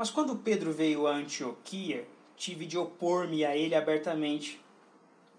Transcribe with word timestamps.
Mas 0.00 0.08
quando 0.08 0.34
Pedro 0.34 0.72
veio 0.72 1.06
a 1.06 1.14
Antioquia, 1.14 2.08
tive 2.34 2.64
de 2.64 2.78
opor-me 2.78 3.44
a 3.44 3.54
ele 3.54 3.74
abertamente, 3.74 4.58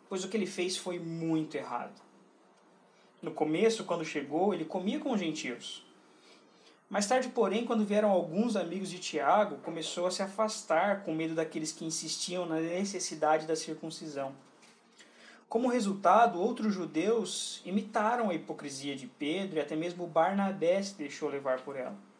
pois 0.07 0.23
o 0.23 0.29
que 0.29 0.37
ele 0.37 0.45
fez 0.45 0.77
foi 0.77 0.99
muito 0.99 1.57
errado. 1.57 1.99
No 3.23 3.31
começo, 3.31 3.85
quando 3.85 4.05
chegou, 4.05 4.53
ele 4.53 4.63
comia 4.63 4.99
com 4.99 5.13
os 5.13 5.19
gentios. 5.19 5.83
Mais 6.87 7.07
tarde, 7.07 7.29
porém, 7.29 7.65
quando 7.65 7.83
vieram 7.83 8.11
alguns 8.11 8.55
amigos 8.55 8.91
de 8.91 8.99
Tiago, 8.99 9.57
começou 9.63 10.05
a 10.05 10.11
se 10.11 10.21
afastar 10.21 11.01
com 11.01 11.11
medo 11.11 11.33
daqueles 11.33 11.71
que 11.71 11.83
insistiam 11.83 12.45
na 12.45 12.59
necessidade 12.59 13.47
da 13.47 13.55
circuncisão. 13.55 14.31
Como 15.49 15.69
resultado, 15.69 16.39
outros 16.39 16.71
judeus 16.71 17.63
imitaram 17.65 18.29
a 18.29 18.35
hipocrisia 18.35 18.95
de 18.95 19.07
Pedro 19.07 19.57
e 19.57 19.59
até 19.59 19.75
mesmo 19.75 20.05
Barnabé 20.05 20.83
se 20.83 20.93
deixou 20.93 21.29
levar 21.29 21.61
por 21.61 21.75
ela. 21.75 22.10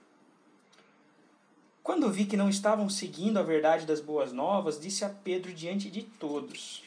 Quando 1.84 2.12
vi 2.12 2.26
que 2.26 2.38
não 2.38 2.48
estavam 2.48 2.88
seguindo 2.90 3.40
a 3.40 3.44
verdade 3.44 3.88
das 3.88 4.00
boas 4.00 4.32
novas, 4.32 4.80
disse 4.80 5.04
a 5.04 5.10
Pedro 5.10 5.52
diante 5.52 5.90
de 5.90 6.04
todos: 6.04 6.84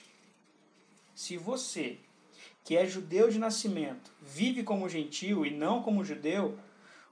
Se 1.14 1.36
você, 1.36 1.98
que 2.62 2.76
é 2.76 2.86
judeu 2.86 3.28
de 3.28 3.38
nascimento, 3.38 4.12
vive 4.22 4.62
como 4.62 4.88
gentio 4.88 5.44
e 5.44 5.50
não 5.50 5.82
como 5.82 6.04
judeu, 6.04 6.56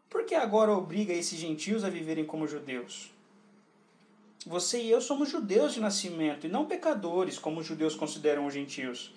por 0.09 0.25
que 0.25 0.35
agora 0.35 0.73
obriga 0.73 1.13
esses 1.13 1.39
gentios 1.39 1.83
a 1.83 1.91
viverem 1.91 2.25
como 2.25 2.47
judeus? 2.47 3.11
Você 4.47 4.81
e 4.81 4.91
eu 4.91 5.01
somos 5.01 5.29
judeus 5.29 5.75
de 5.75 5.81
nascimento 5.81 6.47
e 6.47 6.51
não 6.51 6.67
pecadores, 6.67 7.39
como 7.39 7.61
os 7.61 7.67
judeus 7.67 7.97
consideram 7.97 8.47
os 8.47 8.55
gentios. 8.55 9.13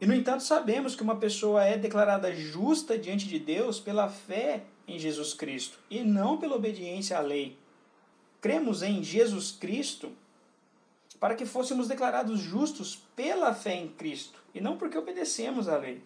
E, 0.00 0.06
no 0.06 0.14
entanto, 0.14 0.42
sabemos 0.42 0.94
que 0.94 1.02
uma 1.02 1.16
pessoa 1.16 1.64
é 1.64 1.78
declarada 1.78 2.34
justa 2.34 2.98
diante 2.98 3.26
de 3.28 3.38
Deus 3.38 3.78
pela 3.80 4.08
fé 4.08 4.64
em 4.86 4.98
Jesus 4.98 5.32
Cristo 5.32 5.78
e 5.88 6.02
não 6.02 6.36
pela 6.36 6.56
obediência 6.56 7.16
à 7.16 7.20
lei. 7.20 7.56
Cremos 8.44 8.82
em 8.82 9.02
Jesus 9.02 9.52
Cristo 9.52 10.12
para 11.18 11.34
que 11.34 11.46
fôssemos 11.46 11.88
declarados 11.88 12.40
justos 12.40 12.94
pela 13.16 13.54
fé 13.54 13.74
em 13.74 13.88
Cristo 13.88 14.38
e 14.54 14.60
não 14.60 14.76
porque 14.76 14.98
obedecemos 14.98 15.66
à 15.66 15.78
lei. 15.78 16.02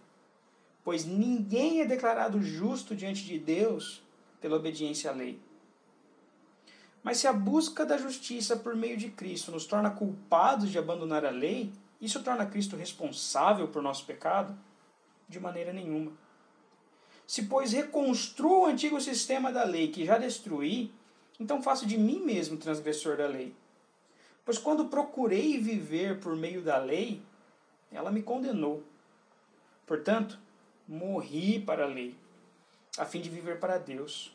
Pois 0.85 1.05
ninguém 1.05 1.81
é 1.81 1.85
declarado 1.85 2.41
justo 2.41 2.95
diante 2.95 3.25
de 3.25 3.41
Deus 3.41 4.01
pela 4.41 4.55
obediência 4.55 5.11
à 5.11 5.15
lei. 5.15 5.41
Mas 7.03 7.19
se 7.19 7.27
a 7.27 7.33
busca 7.33 7.85
da 7.85 7.99
justiça 7.99 8.57
por 8.57 8.77
meio 8.77 8.97
de 8.97 9.11
Cristo 9.11 9.51
nos 9.51 9.67
torna 9.67 9.91
culpados 9.91 10.71
de 10.71 10.79
abandonar 10.79 11.25
a 11.25 11.31
lei, 11.31 11.73
isso 12.01 12.23
torna 12.23 12.47
Cristo 12.47 12.77
responsável 12.77 13.67
por 13.67 13.83
nosso 13.83 14.07
pecado? 14.07 14.57
De 15.29 15.41
maneira 15.41 15.73
nenhuma. 15.73 16.13
Se, 17.27 17.43
pois, 17.43 17.73
reconstruo 17.73 18.63
o 18.63 18.67
antigo 18.67 19.01
sistema 19.01 19.51
da 19.51 19.65
lei 19.65 19.89
que 19.89 20.05
já 20.05 20.19
destruí, 20.19 20.93
então 21.39 21.63
faço 21.63 21.87
de 21.87 21.97
mim 21.97 22.21
mesmo 22.21 22.57
transgressor 22.57 23.17
da 23.17 23.27
lei. 23.27 23.55
Pois 24.45 24.59
quando 24.59 24.87
procurei 24.87 25.59
viver 25.59 26.21
por 26.21 26.35
meio 26.35 26.63
da 26.63 26.79
lei, 26.79 27.23
ela 27.93 28.11
me 28.11 28.23
condenou. 28.23 28.83
Portanto, 29.87 30.39
morri 30.87 31.61
para 31.61 31.85
a 31.85 31.89
lei 31.89 32.15
a 32.99 33.05
fim 33.05 33.21
de 33.21 33.31
viver 33.31 33.59
para 33.61 33.79
Deus. 33.79 34.33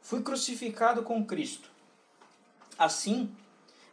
Fui 0.00 0.22
crucificado 0.22 1.02
com 1.02 1.24
Cristo. 1.24 1.70
Assim, 2.78 3.30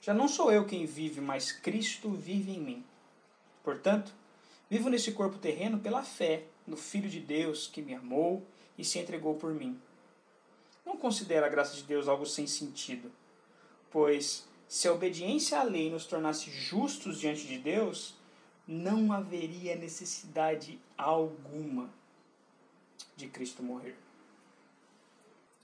já 0.01 0.13
não 0.13 0.27
sou 0.27 0.51
eu 0.51 0.65
quem 0.65 0.85
vive, 0.85 1.19
mas 1.19 1.51
Cristo 1.51 2.09
vive 2.11 2.51
em 2.51 2.59
mim. 2.59 2.83
Portanto, 3.63 4.13
vivo 4.69 4.89
nesse 4.89 5.11
corpo 5.11 5.37
terreno 5.37 5.79
pela 5.79 6.03
fé 6.03 6.43
no 6.65 6.77
Filho 6.77 7.09
de 7.09 7.19
Deus 7.19 7.67
que 7.67 7.81
me 7.81 7.93
amou 7.93 8.45
e 8.77 8.85
se 8.85 8.99
entregou 8.99 9.35
por 9.35 9.53
mim. 9.53 9.79
Não 10.85 10.97
considero 10.97 11.45
a 11.45 11.49
graça 11.49 11.75
de 11.75 11.83
Deus 11.83 12.07
algo 12.07 12.25
sem 12.25 12.45
sentido, 12.47 13.11
pois 13.89 14.47
se 14.67 14.87
a 14.87 14.93
obediência 14.93 15.59
à 15.59 15.63
lei 15.63 15.89
nos 15.89 16.05
tornasse 16.05 16.49
justos 16.49 17.19
diante 17.19 17.45
de 17.45 17.57
Deus, 17.57 18.15
não 18.67 19.11
haveria 19.11 19.75
necessidade 19.75 20.79
alguma 20.97 21.89
de 23.15 23.27
Cristo 23.27 23.61
morrer. 23.61 23.95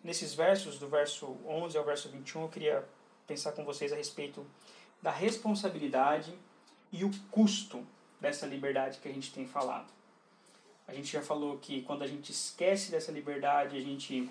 Nesses 0.04 0.34
versos, 0.34 0.80
do 0.80 0.88
verso 0.88 1.38
11 1.46 1.78
ao 1.78 1.84
verso 1.84 2.10
21, 2.10 2.44
eu 2.44 2.50
queria 2.50 2.88
pensar 3.28 3.52
com 3.52 3.66
vocês 3.66 3.92
a 3.92 3.96
respeito 3.96 4.46
da 5.02 5.12
responsabilidade 5.12 6.34
e 6.92 7.04
o 7.04 7.12
custo 7.32 7.86
dessa 8.20 8.46
liberdade 8.46 9.00
que 9.00 9.08
a 9.08 9.14
gente 9.14 9.34
tem 9.34 9.46
falado. 9.46 9.92
A 10.88 10.94
gente 10.94 11.12
já 11.12 11.22
falou 11.22 11.58
que 11.58 11.82
quando 11.84 12.04
a 12.04 12.08
gente 12.08 12.32
esquece 12.32 12.92
dessa 12.92 13.12
liberdade, 13.12 13.78
a 13.78 13.82
gente 13.82 14.30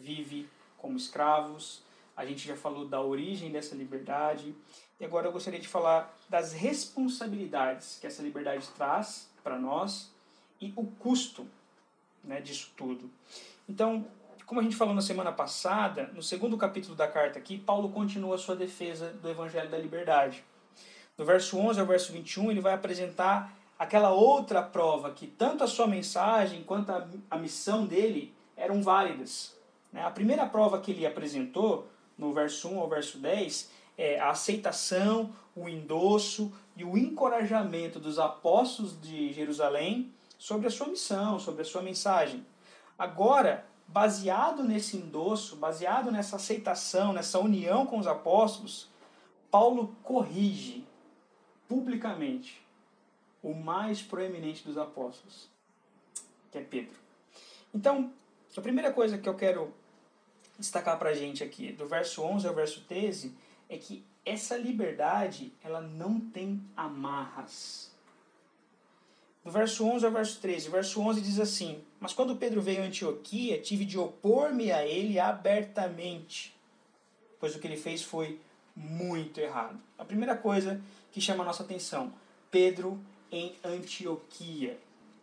vive 0.00 0.48
como 0.78 0.96
escravos. 0.96 1.82
A 2.16 2.24
gente 2.24 2.46
já 2.46 2.56
falou 2.56 2.86
da 2.86 3.00
origem 3.00 3.50
dessa 3.50 3.74
liberdade. 3.74 4.54
E 4.98 5.04
agora 5.04 5.26
eu 5.26 5.32
gostaria 5.32 5.60
de 5.60 5.68
falar 5.68 6.14
das 6.28 6.52
responsabilidades 6.52 7.98
que 8.00 8.06
essa 8.06 8.22
liberdade 8.22 8.66
traz 8.76 9.28
para 9.42 9.58
nós 9.58 10.10
e 10.60 10.72
o 10.76 10.86
custo 10.86 11.46
né, 12.24 12.40
disso 12.40 12.72
tudo. 12.76 13.10
Então, 13.68 14.06
como 14.46 14.60
a 14.60 14.62
gente 14.62 14.76
falou 14.76 14.94
na 14.94 15.02
semana 15.02 15.32
passada, 15.32 16.10
no 16.14 16.22
segundo 16.22 16.56
capítulo 16.56 16.94
da 16.94 17.08
carta 17.08 17.38
aqui, 17.38 17.58
Paulo 17.58 17.88
continua 17.88 18.36
a 18.36 18.38
sua 18.38 18.54
defesa 18.54 19.10
do 19.10 19.28
evangelho 19.28 19.68
da 19.68 19.76
liberdade. 19.76 20.44
No 21.18 21.24
verso 21.24 21.58
11 21.58 21.80
ao 21.80 21.86
verso 21.86 22.12
21, 22.12 22.52
ele 22.52 22.60
vai 22.60 22.74
apresentar 22.74 23.52
aquela 23.78 24.10
outra 24.10 24.62
prova 24.62 25.10
que 25.10 25.26
tanto 25.26 25.64
a 25.64 25.66
sua 25.66 25.86
mensagem 25.86 26.62
quanto 26.62 26.90
a, 26.92 27.08
a 27.30 27.38
missão 27.38 27.86
dele 27.86 28.32
eram 28.56 28.82
válidas. 28.82 29.55
Né? 29.96 30.04
A 30.04 30.10
primeira 30.10 30.44
prova 30.46 30.78
que 30.78 30.90
ele 30.90 31.06
apresentou, 31.06 31.88
no 32.18 32.34
verso 32.34 32.68
1 32.68 32.80
ao 32.80 32.88
verso 32.88 33.18
10, 33.18 33.70
é 33.96 34.20
a 34.20 34.28
aceitação, 34.28 35.34
o 35.56 35.66
endosso 35.70 36.52
e 36.76 36.84
o 36.84 36.98
encorajamento 36.98 37.98
dos 37.98 38.18
apóstolos 38.18 39.00
de 39.00 39.32
Jerusalém 39.32 40.12
sobre 40.38 40.66
a 40.66 40.70
sua 40.70 40.88
missão, 40.88 41.40
sobre 41.40 41.62
a 41.62 41.64
sua 41.64 41.80
mensagem. 41.80 42.46
Agora, 42.98 43.66
baseado 43.88 44.62
nesse 44.62 44.98
endosso, 44.98 45.56
baseado 45.56 46.12
nessa 46.12 46.36
aceitação, 46.36 47.14
nessa 47.14 47.38
união 47.38 47.86
com 47.86 47.98
os 47.98 48.06
apóstolos, 48.06 48.90
Paulo 49.50 49.96
corrige 50.02 50.84
publicamente 51.66 52.62
o 53.42 53.54
mais 53.54 54.02
proeminente 54.02 54.62
dos 54.62 54.76
apóstolos, 54.76 55.48
que 56.52 56.58
é 56.58 56.60
Pedro. 56.60 56.98
Então, 57.72 58.12
a 58.54 58.60
primeira 58.60 58.92
coisa 58.92 59.16
que 59.16 59.28
eu 59.28 59.34
quero 59.34 59.72
destacar 60.58 60.98
para 60.98 61.10
a 61.10 61.14
gente 61.14 61.44
aqui, 61.44 61.72
do 61.72 61.86
verso 61.86 62.22
11 62.22 62.46
ao 62.46 62.54
verso 62.54 62.80
13, 62.82 63.34
é 63.68 63.76
que 63.76 64.04
essa 64.24 64.56
liberdade 64.56 65.52
ela 65.62 65.80
não 65.80 66.18
tem 66.20 66.60
amarras. 66.76 67.92
Do 69.44 69.50
verso 69.52 69.86
11 69.86 70.04
ao 70.04 70.10
verso 70.10 70.40
13. 70.40 70.68
O 70.68 70.72
verso 70.72 71.00
11 71.00 71.20
diz 71.20 71.38
assim: 71.38 71.84
Mas 72.00 72.12
quando 72.12 72.34
Pedro 72.34 72.60
veio 72.60 72.82
a 72.82 72.86
Antioquia, 72.86 73.60
tive 73.60 73.84
de 73.84 73.96
opor-me 73.96 74.72
a 74.72 74.84
ele 74.84 75.20
abertamente, 75.20 76.56
pois 77.38 77.54
o 77.54 77.60
que 77.60 77.66
ele 77.68 77.76
fez 77.76 78.02
foi 78.02 78.40
muito 78.74 79.38
errado. 79.38 79.80
A 79.96 80.04
primeira 80.04 80.36
coisa 80.36 80.80
que 81.12 81.20
chama 81.20 81.44
a 81.44 81.46
nossa 81.46 81.62
atenção: 81.62 82.12
Pedro 82.50 83.00
em 83.30 83.54
Antioquia. 83.62 84.78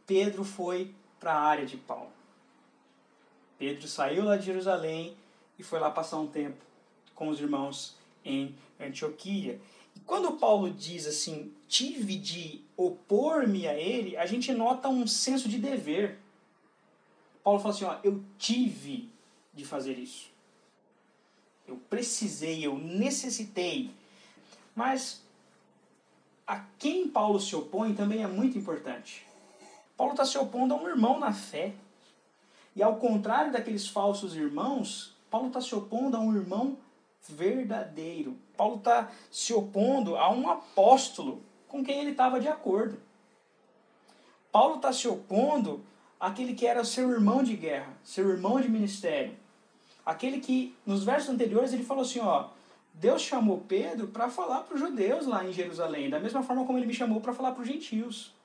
Pedro 0.08 0.44
foi 0.44 0.94
para 1.20 1.34
a 1.34 1.42
área 1.42 1.66
de 1.66 1.78
Paulo. 1.78 2.12
Pedro 3.58 3.88
saiu 3.88 4.26
lá 4.26 4.36
de 4.38 4.46
Jerusalém 4.46 5.16
foi 5.64 5.80
lá 5.80 5.90
passar 5.90 6.20
um 6.20 6.28
tempo 6.28 6.58
com 7.16 7.30
os 7.30 7.40
irmãos 7.40 7.96
em 8.24 8.56
Antioquia. 8.80 9.60
E 9.96 10.00
quando 10.02 10.34
Paulo 10.34 10.70
diz 10.72 11.06
assim, 11.06 11.54
tive 11.68 12.16
de 12.16 12.62
opor-me 12.76 13.68
a 13.68 13.74
ele, 13.74 14.18
a 14.18 14.26
gente 14.26 14.52
nota 14.54 14.90
um 14.90 15.06
senso 15.06 15.48
de 15.48 15.58
dever. 15.58 16.20
Paulo 17.44 17.60
fala 17.60 17.74
assim, 17.74 17.86
ó, 17.86 17.98
eu 18.04 18.24
tive 18.38 19.10
de 19.54 19.66
fazer 19.66 19.98
isso. 19.98 20.32
Eu 21.68 21.78
precisei, 21.90 22.66
eu 22.66 22.78
necessitei. 22.78 23.92
Mas 24.76 25.22
a 26.46 26.66
quem 26.78 27.08
Paulo 27.08 27.40
se 27.40 27.56
opõe 27.56 27.94
também 27.94 28.24
é 28.24 28.28
muito 28.28 28.58
importante. 28.58 29.26
Paulo 29.96 30.14
está 30.14 30.26
se 30.26 30.38
opondo 30.38 30.74
a 30.74 30.78
um 30.78 30.88
irmão 30.88 31.20
na 31.20 31.32
fé. 31.32 31.74
E 32.76 32.82
ao 32.82 32.98
contrário 32.98 33.52
daqueles 33.52 33.88
falsos 33.88 34.36
irmãos, 34.36 35.16
Paulo 35.34 35.48
está 35.48 35.60
se 35.60 35.74
opondo 35.74 36.16
a 36.16 36.20
um 36.20 36.36
irmão 36.36 36.78
verdadeiro. 37.28 38.38
Paulo 38.56 38.76
está 38.76 39.10
se 39.32 39.52
opondo 39.52 40.16
a 40.16 40.30
um 40.30 40.48
apóstolo 40.48 41.42
com 41.68 41.84
quem 41.84 42.02
ele 42.02 42.12
estava 42.12 42.40
de 42.40 42.48
acordo. 42.48 43.00
Paulo 44.52 44.76
está 44.76 44.94
se 44.94 45.08
opondo 45.08 45.84
àquele 46.20 46.54
que 46.54 46.68
era 46.68 46.84
seu 46.84 47.10
irmão 47.10 47.42
de 47.42 47.56
guerra, 47.56 47.92
seu 48.04 48.30
irmão 48.30 48.62
de 48.62 48.70
ministério. 48.70 49.36
Aquele 50.06 50.40
que, 50.40 50.76
nos 50.86 51.04
versos 51.04 51.32
anteriores, 51.32 51.74
ele 51.74 51.84
falou 51.84 52.04
assim: 52.04 52.20
ó, 52.20 52.50
Deus 52.94 53.24
chamou 53.24 53.66
Pedro 53.68 54.10
para 54.10 54.30
falar 54.30 54.60
para 54.60 54.76
os 54.76 54.80
judeus 54.80 55.26
lá 55.26 55.44
em 55.44 55.52
Jerusalém, 55.52 56.12
da 56.12 56.20
mesma 56.20 56.44
forma 56.44 56.64
como 56.64 56.78
ele 56.78 56.86
me 56.86 56.94
chamou 56.94 57.20
para 57.20 57.34
falar 57.34 57.54
para 57.54 57.64
os 57.64 57.68
gentios. 57.68 58.36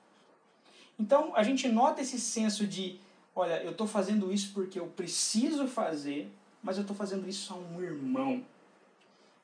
Então, 0.99 1.32
a 1.37 1.43
gente 1.43 1.69
nota 1.69 2.00
esse 2.00 2.19
senso 2.19 2.67
de: 2.67 2.99
olha, 3.37 3.62
eu 3.62 3.73
estou 3.73 3.87
fazendo 3.87 4.32
isso 4.32 4.55
porque 4.55 4.81
eu 4.81 4.87
preciso 4.87 5.69
fazer, 5.69 6.32
mas 6.62 6.76
eu 6.76 6.82
estou 6.82 6.96
fazendo 6.96 7.28
isso 7.28 7.52
a 7.52 7.56
um 7.56 7.82
irmão. 7.82 8.44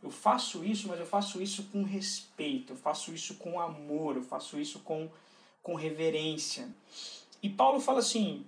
Eu 0.02 0.10
faço 0.10 0.64
isso, 0.64 0.88
mas 0.88 1.00
eu 1.00 1.06
faço 1.06 1.42
isso 1.42 1.64
com 1.72 1.82
respeito, 1.82 2.72
eu 2.72 2.76
faço 2.76 3.14
isso 3.14 3.36
com 3.36 3.58
amor, 3.58 4.16
eu 4.16 4.22
faço 4.22 4.58
isso 4.60 4.80
com, 4.80 5.08
com 5.62 5.74
reverência. 5.74 6.68
E 7.42 7.48
Paulo 7.48 7.80
fala 7.80 8.00
assim: 8.00 8.44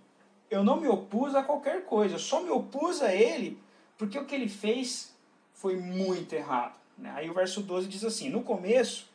eu 0.50 0.62
não 0.62 0.80
me 0.80 0.88
opus 0.88 1.34
a 1.34 1.42
qualquer 1.42 1.84
coisa, 1.84 2.16
eu 2.16 2.18
só 2.18 2.42
me 2.42 2.50
opus 2.50 3.00
a 3.00 3.14
ele 3.14 3.58
porque 3.96 4.18
o 4.18 4.26
que 4.26 4.34
ele 4.34 4.48
fez 4.48 5.14
foi 5.54 5.76
muito 5.76 6.34
errado. 6.34 6.78
Né? 6.96 7.12
Aí 7.14 7.30
o 7.30 7.34
verso 7.34 7.62
12 7.62 7.88
diz 7.88 8.04
assim: 8.04 8.28
No 8.28 8.42
começo, 8.42 9.08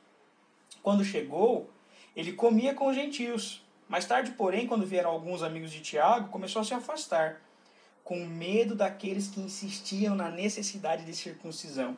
quando 0.81 1.03
chegou, 1.03 1.69
ele 2.15 2.33
comia 2.33 2.73
com 2.73 2.87
os 2.87 2.95
gentios. 2.95 3.61
Mais 3.87 4.05
tarde, 4.05 4.31
porém, 4.31 4.67
quando 4.67 4.85
vieram 4.85 5.11
alguns 5.11 5.43
amigos 5.43 5.71
de 5.71 5.81
Tiago, 5.81 6.29
começou 6.29 6.61
a 6.61 6.65
se 6.65 6.73
afastar, 6.73 7.41
com 8.03 8.25
medo 8.25 8.75
daqueles 8.75 9.27
que 9.27 9.39
insistiam 9.39 10.15
na 10.15 10.29
necessidade 10.29 11.05
de 11.05 11.15
circuncisão 11.15 11.97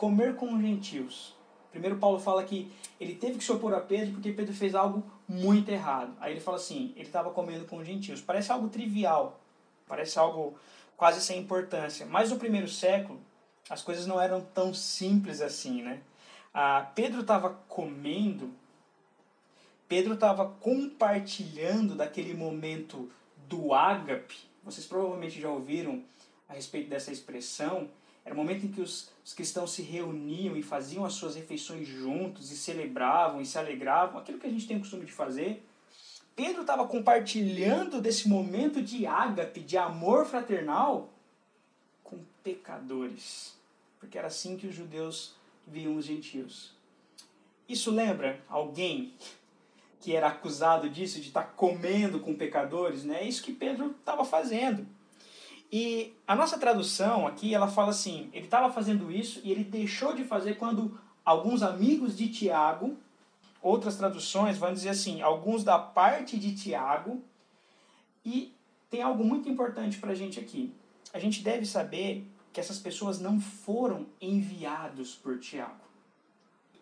comer 0.00 0.34
com 0.34 0.54
os 0.54 0.62
gentios. 0.62 1.36
Primeiro 1.70 1.98
Paulo 1.98 2.18
fala 2.18 2.42
que 2.42 2.72
ele 2.98 3.14
teve 3.14 3.36
que 3.36 3.44
se 3.44 3.52
opor 3.52 3.74
a 3.74 3.80
Pedro 3.80 4.14
porque 4.14 4.32
Pedro 4.32 4.54
fez 4.54 4.74
algo 4.74 5.04
muito 5.28 5.70
errado. 5.70 6.16
Aí 6.18 6.32
ele 6.32 6.40
fala 6.40 6.56
assim, 6.56 6.94
ele 6.96 7.06
estava 7.06 7.30
comendo 7.30 7.66
com 7.66 7.76
os 7.76 7.86
gentios. 7.86 8.22
Parece 8.22 8.50
algo 8.50 8.70
trivial, 8.70 9.38
parece 9.86 10.18
algo 10.18 10.58
quase 10.96 11.20
sem 11.20 11.38
importância. 11.38 12.06
Mas 12.06 12.30
no 12.30 12.38
primeiro 12.38 12.66
século, 12.66 13.20
as 13.68 13.82
coisas 13.82 14.06
não 14.06 14.18
eram 14.18 14.40
tão 14.40 14.72
simples 14.72 15.42
assim, 15.42 15.82
né? 15.82 16.00
Ah, 16.52 16.90
Pedro 16.94 17.20
estava 17.20 17.50
comendo, 17.68 18.50
Pedro 19.86 20.14
estava 20.14 20.46
compartilhando 20.46 21.94
daquele 21.94 22.32
momento 22.32 23.12
do 23.46 23.74
ágape. 23.74 24.49
Vocês 24.64 24.86
provavelmente 24.86 25.40
já 25.40 25.48
ouviram 25.48 26.02
a 26.48 26.54
respeito 26.54 26.90
dessa 26.90 27.12
expressão, 27.12 27.88
era 28.24 28.34
o 28.34 28.36
momento 28.36 28.66
em 28.66 28.70
que 28.70 28.80
os, 28.80 29.10
os 29.24 29.32
cristãos 29.32 29.72
se 29.72 29.82
reuniam 29.82 30.56
e 30.56 30.62
faziam 30.62 31.04
as 31.04 31.14
suas 31.14 31.34
refeições 31.34 31.86
juntos 31.86 32.50
e 32.50 32.56
celebravam 32.56 33.40
e 33.40 33.46
se 33.46 33.58
alegravam, 33.58 34.20
aquilo 34.20 34.38
que 34.38 34.46
a 34.46 34.50
gente 34.50 34.66
tem 34.66 34.76
o 34.76 34.80
costume 34.80 35.06
de 35.06 35.12
fazer. 35.12 35.64
Pedro 36.36 36.62
estava 36.62 36.86
compartilhando 36.86 38.00
desse 38.00 38.28
momento 38.28 38.82
de 38.82 39.06
ágape, 39.06 39.60
de 39.60 39.76
amor 39.76 40.26
fraternal, 40.26 41.10
com 42.02 42.18
pecadores. 42.42 43.56
Porque 43.98 44.16
era 44.16 44.28
assim 44.28 44.56
que 44.56 44.66
os 44.66 44.74
judeus 44.74 45.34
viam 45.66 45.96
os 45.96 46.04
gentios. 46.04 46.72
Isso 47.68 47.90
lembra 47.90 48.40
alguém 48.48 49.14
que 50.00 50.16
era 50.16 50.28
acusado 50.28 50.88
disso, 50.88 51.20
de 51.20 51.28
estar 51.28 51.44
comendo 51.54 52.20
com 52.20 52.34
pecadores? 52.34 53.04
Né? 53.04 53.20
É 53.20 53.28
isso 53.28 53.42
que 53.42 53.52
Pedro 53.52 53.94
estava 53.98 54.24
fazendo. 54.24 54.86
E 55.70 56.14
a 56.26 56.34
nossa 56.34 56.58
tradução 56.58 57.26
aqui, 57.26 57.54
ela 57.54 57.68
fala 57.68 57.90
assim, 57.90 58.28
ele 58.32 58.46
estava 58.46 58.72
fazendo 58.72 59.10
isso 59.10 59.40
e 59.44 59.52
ele 59.52 59.62
deixou 59.62 60.14
de 60.14 60.24
fazer 60.24 60.54
quando 60.54 60.98
alguns 61.24 61.62
amigos 61.62 62.16
de 62.16 62.28
Tiago, 62.28 62.96
outras 63.62 63.96
traduções 63.96 64.58
vão 64.58 64.72
dizer 64.72 64.88
assim, 64.88 65.22
alguns 65.22 65.62
da 65.62 65.78
parte 65.78 66.36
de 66.38 66.56
Tiago, 66.56 67.22
e 68.24 68.52
tem 68.90 69.02
algo 69.02 69.22
muito 69.22 69.48
importante 69.48 69.98
para 69.98 70.10
a 70.10 70.14
gente 70.14 70.40
aqui. 70.40 70.74
A 71.12 71.18
gente 71.18 71.42
deve 71.42 71.64
saber 71.64 72.26
que 72.52 72.58
essas 72.58 72.78
pessoas 72.78 73.20
não 73.20 73.40
foram 73.40 74.06
enviados 74.20 75.14
por 75.14 75.38
Tiago. 75.38 75.84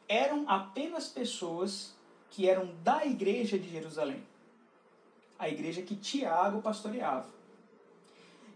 Eram 0.09 0.49
apenas 0.49 1.09
pessoas 1.09 1.94
que 2.31 2.49
eram 2.49 2.75
da 2.83 3.05
igreja 3.05 3.59
de 3.59 3.69
Jerusalém. 3.69 4.23
A 5.39 5.49
igreja 5.49 5.83
que 5.83 5.95
Tiago 5.95 6.61
pastoreava. 6.61 7.29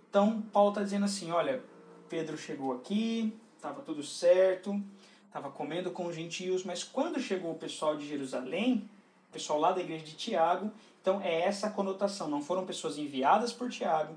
Então, 0.08 0.42
Paulo 0.52 0.70
está 0.70 0.82
dizendo 0.82 1.04
assim: 1.04 1.30
olha, 1.30 1.62
Pedro 2.08 2.36
chegou 2.36 2.72
aqui, 2.72 3.32
estava 3.56 3.80
tudo 3.80 4.02
certo, 4.02 4.78
estava 5.26 5.50
comendo 5.50 5.90
com 5.90 6.06
os 6.06 6.14
gentios, 6.14 6.64
mas 6.64 6.84
quando 6.84 7.18
chegou 7.20 7.52
o 7.52 7.58
pessoal 7.58 7.96
de 7.96 8.06
Jerusalém, 8.06 8.90
o 9.30 9.32
pessoal 9.32 9.58
lá 9.58 9.72
da 9.72 9.80
igreja 9.80 10.04
de 10.04 10.14
Tiago, 10.14 10.70
então 11.00 11.20
é 11.22 11.42
essa 11.42 11.68
a 11.68 11.70
conotação. 11.70 12.28
Não 12.28 12.42
foram 12.42 12.66
pessoas 12.66 12.98
enviadas 12.98 13.52
por 13.52 13.70
Tiago, 13.70 14.14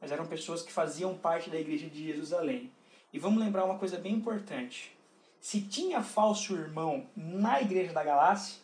mas 0.00 0.12
eram 0.12 0.26
pessoas 0.26 0.62
que 0.62 0.70
faziam 0.70 1.16
parte 1.16 1.48
da 1.48 1.58
igreja 1.58 1.88
de 1.88 2.04
Jerusalém. 2.04 2.70
E 3.12 3.18
vamos 3.18 3.42
lembrar 3.42 3.64
uma 3.64 3.78
coisa 3.78 3.96
bem 3.96 4.12
importante: 4.12 4.94
se 5.40 5.62
tinha 5.62 6.02
falso 6.02 6.54
irmão 6.54 7.06
na 7.16 7.62
igreja 7.62 7.92
da 7.92 8.04
Galácia, 8.04 8.60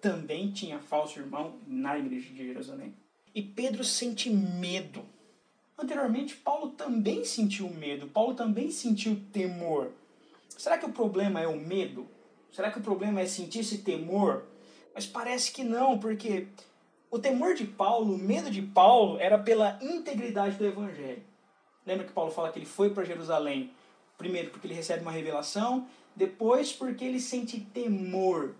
também 0.00 0.50
tinha 0.50 0.78
falso 0.78 1.18
irmão 1.18 1.58
na 1.66 1.98
igreja 1.98 2.32
de 2.32 2.46
Jerusalém. 2.46 2.94
E 3.34 3.42
Pedro 3.42 3.84
sente 3.84 4.30
medo 4.30 5.04
Anteriormente, 5.78 6.34
Paulo 6.34 6.70
também 6.70 7.24
sentiu 7.24 7.68
medo, 7.68 8.06
Paulo 8.06 8.34
também 8.34 8.70
sentiu 8.70 9.20
temor. 9.30 9.90
Será 10.56 10.78
que 10.78 10.86
o 10.86 10.92
problema 10.92 11.40
é 11.40 11.46
o 11.46 11.58
medo? 11.58 12.06
Será 12.50 12.70
que 12.70 12.78
o 12.78 12.82
problema 12.82 13.20
é 13.20 13.26
sentir 13.26 13.58
esse 13.58 13.78
temor? 13.78 14.44
Mas 14.94 15.06
parece 15.06 15.52
que 15.52 15.62
não, 15.62 15.98
porque 15.98 16.48
o 17.10 17.18
temor 17.18 17.54
de 17.54 17.66
Paulo, 17.66 18.14
o 18.14 18.18
medo 18.18 18.50
de 18.50 18.62
Paulo 18.62 19.18
era 19.20 19.38
pela 19.38 19.78
integridade 19.82 20.56
do 20.56 20.64
evangelho. 20.64 21.22
Lembra 21.84 22.06
que 22.06 22.12
Paulo 22.12 22.30
fala 22.30 22.50
que 22.50 22.58
ele 22.58 22.64
foi 22.64 22.88
para 22.88 23.04
Jerusalém, 23.04 23.70
primeiro 24.16 24.48
porque 24.48 24.66
ele 24.66 24.74
recebe 24.74 25.02
uma 25.02 25.12
revelação, 25.12 25.86
depois 26.16 26.72
porque 26.72 27.04
ele 27.04 27.20
sente 27.20 27.60
temor 27.60 28.54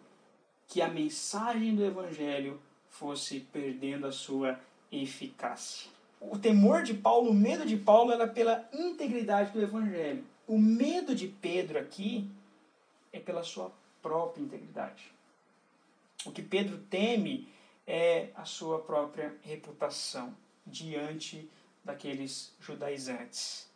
que 0.68 0.82
a 0.82 0.88
mensagem 0.88 1.74
do 1.74 1.84
evangelho 1.84 2.60
fosse 2.88 3.40
perdendo 3.40 4.06
a 4.06 4.12
sua 4.12 4.58
eficácia 4.90 5.96
o 6.20 6.38
temor 6.38 6.82
de 6.82 6.94
Paulo, 6.94 7.30
o 7.30 7.34
medo 7.34 7.66
de 7.66 7.76
Paulo 7.76 8.12
era 8.12 8.26
pela 8.26 8.68
integridade 8.72 9.52
do 9.52 9.62
evangelho. 9.62 10.24
O 10.46 10.58
medo 10.58 11.14
de 11.14 11.28
Pedro 11.28 11.78
aqui 11.78 12.30
é 13.12 13.18
pela 13.18 13.42
sua 13.42 13.72
própria 14.02 14.42
integridade. 14.42 15.12
O 16.24 16.32
que 16.32 16.42
Pedro 16.42 16.78
teme 16.78 17.48
é 17.86 18.30
a 18.34 18.44
sua 18.44 18.80
própria 18.80 19.36
reputação 19.42 20.36
diante 20.66 21.48
daqueles 21.84 22.52
judaizantes, 22.60 23.68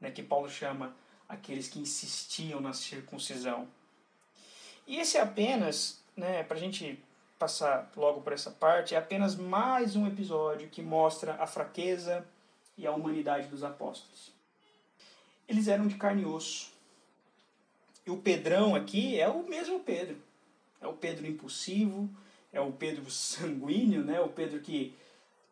né, 0.00 0.10
que 0.10 0.22
Paulo 0.22 0.48
chama 0.48 0.96
aqueles 1.28 1.68
que 1.68 1.78
insistiam 1.78 2.60
na 2.60 2.72
circuncisão. 2.72 3.68
E 4.86 4.96
esse 4.96 5.18
é 5.18 5.20
apenas, 5.20 6.02
né, 6.18 6.42
para 6.42 6.56
a 6.56 6.60
gente 6.60 6.98
passar 7.38 7.90
logo 7.96 8.20
por 8.20 8.32
essa 8.32 8.50
parte, 8.50 8.94
é 8.94 8.98
apenas 8.98 9.36
mais 9.36 9.94
um 9.94 10.06
episódio 10.06 10.68
que 10.68 10.82
mostra 10.82 11.36
a 11.40 11.46
fraqueza 11.46 12.26
e 12.76 12.86
a 12.86 12.92
humanidade 12.92 13.46
dos 13.46 13.62
apóstolos. 13.62 14.32
Eles 15.48 15.68
eram 15.68 15.86
de 15.86 15.94
carne 15.94 16.22
e 16.22 16.26
osso. 16.26 16.72
E 18.04 18.10
o 18.10 18.16
Pedrão 18.16 18.74
aqui 18.74 19.18
é 19.18 19.28
o 19.28 19.48
mesmo 19.48 19.80
Pedro. 19.80 20.16
É 20.80 20.86
o 20.88 20.92
Pedro 20.92 21.26
impulsivo, 21.26 22.10
é 22.52 22.60
o 22.60 22.72
Pedro 22.72 23.08
sanguíneo, 23.10 24.04
né? 24.04 24.20
o 24.20 24.28
Pedro 24.28 24.60
que, 24.60 24.94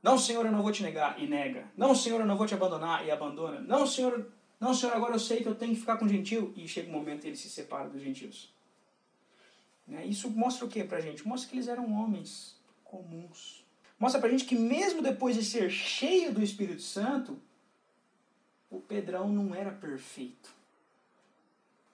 não, 0.02 0.18
Senhor, 0.18 0.44
eu 0.44 0.52
não 0.52 0.62
vou 0.62 0.72
te 0.72 0.82
negar, 0.82 1.20
e 1.22 1.26
nega. 1.26 1.64
Não, 1.76 1.94
Senhor, 1.94 2.20
eu 2.20 2.26
não 2.26 2.36
vou 2.36 2.46
te 2.46 2.54
abandonar, 2.54 3.06
e 3.06 3.10
abandona. 3.10 3.60
Não, 3.60 3.86
Senhor, 3.86 4.26
não, 4.60 4.74
Senhor, 4.74 4.94
agora 4.94 5.14
eu 5.14 5.20
sei 5.20 5.42
que 5.42 5.48
eu 5.48 5.54
tenho 5.54 5.74
que 5.74 5.80
ficar 5.80 5.96
com 5.96 6.04
o 6.04 6.08
gentil, 6.08 6.52
e 6.56 6.66
chega 6.66 6.88
um 6.88 6.92
momento 6.92 7.24
e 7.24 7.28
ele 7.28 7.36
se 7.36 7.48
separa 7.48 7.88
dos 7.88 8.02
gentios. 8.02 8.52
Né? 9.86 10.04
Isso 10.06 10.30
mostra 10.30 10.64
o 10.64 10.68
que 10.68 10.82
para 10.84 10.98
a 10.98 11.00
gente? 11.00 11.26
Mostra 11.26 11.48
que 11.48 11.56
eles 11.56 11.68
eram 11.68 11.92
homens 11.92 12.56
comuns. 12.84 13.64
Mostra 13.98 14.20
para 14.20 14.28
a 14.28 14.32
gente 14.32 14.44
que 14.44 14.56
mesmo 14.56 15.00
depois 15.00 15.36
de 15.36 15.44
ser 15.44 15.70
cheio 15.70 16.32
do 16.32 16.42
Espírito 16.42 16.82
Santo, 16.82 17.38
o 18.70 18.80
Pedrão 18.80 19.28
não 19.28 19.54
era 19.54 19.70
perfeito. 19.70 20.54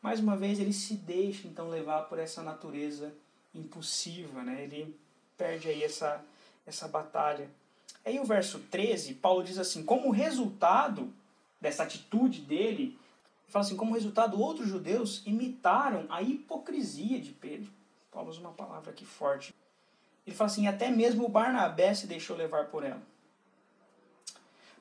Mais 0.01 0.19
uma 0.19 0.37
vez, 0.37 0.59
ele 0.59 0.73
se 0.73 0.95
deixa 0.95 1.47
então 1.47 1.69
levar 1.69 2.03
por 2.09 2.19
essa 2.19 2.43
natureza 2.43 3.13
impulsiva, 3.55 4.43
né? 4.43 4.65
ele 4.65 4.97
perde 5.37 5.69
aí 5.69 5.85
essa, 5.85 6.25
essa 6.67 6.89
batalha. 6.89 7.49
Aí 8.05 8.19
o 8.19 8.25
verso 8.25 8.59
13, 8.59 9.15
Paulo 9.15 9.45
diz 9.45 9.59
assim: 9.59 9.85
como 9.85 10.11
resultado 10.11 11.13
dessa 11.61 11.85
atitude 11.85 12.41
dele, 12.41 12.83
ele 12.83 12.99
fala 13.49 13.65
assim: 13.65 13.77
como 13.77 13.95
resultado, 13.95 14.41
outros 14.41 14.69
judeus 14.69 15.23
imitaram 15.25 16.07
a 16.09 16.21
hipocrisia 16.21 17.21
de 17.21 17.31
Pedro. 17.31 17.71
Paulo 18.13 18.29
usa 18.29 18.41
uma 18.41 18.53
palavra 18.53 18.91
aqui 18.91 19.07
forte. 19.07 19.55
Ele 20.27 20.37
fala 20.37 20.51
assim: 20.51 20.67
até 20.69 20.91
mesmo 20.91 21.25
o 21.25 21.29
Barnabé 21.29 21.95
se 21.95 22.07
deixou 22.07 22.37
levar 22.37 22.67
por 22.67 22.85
ela. 22.85 23.03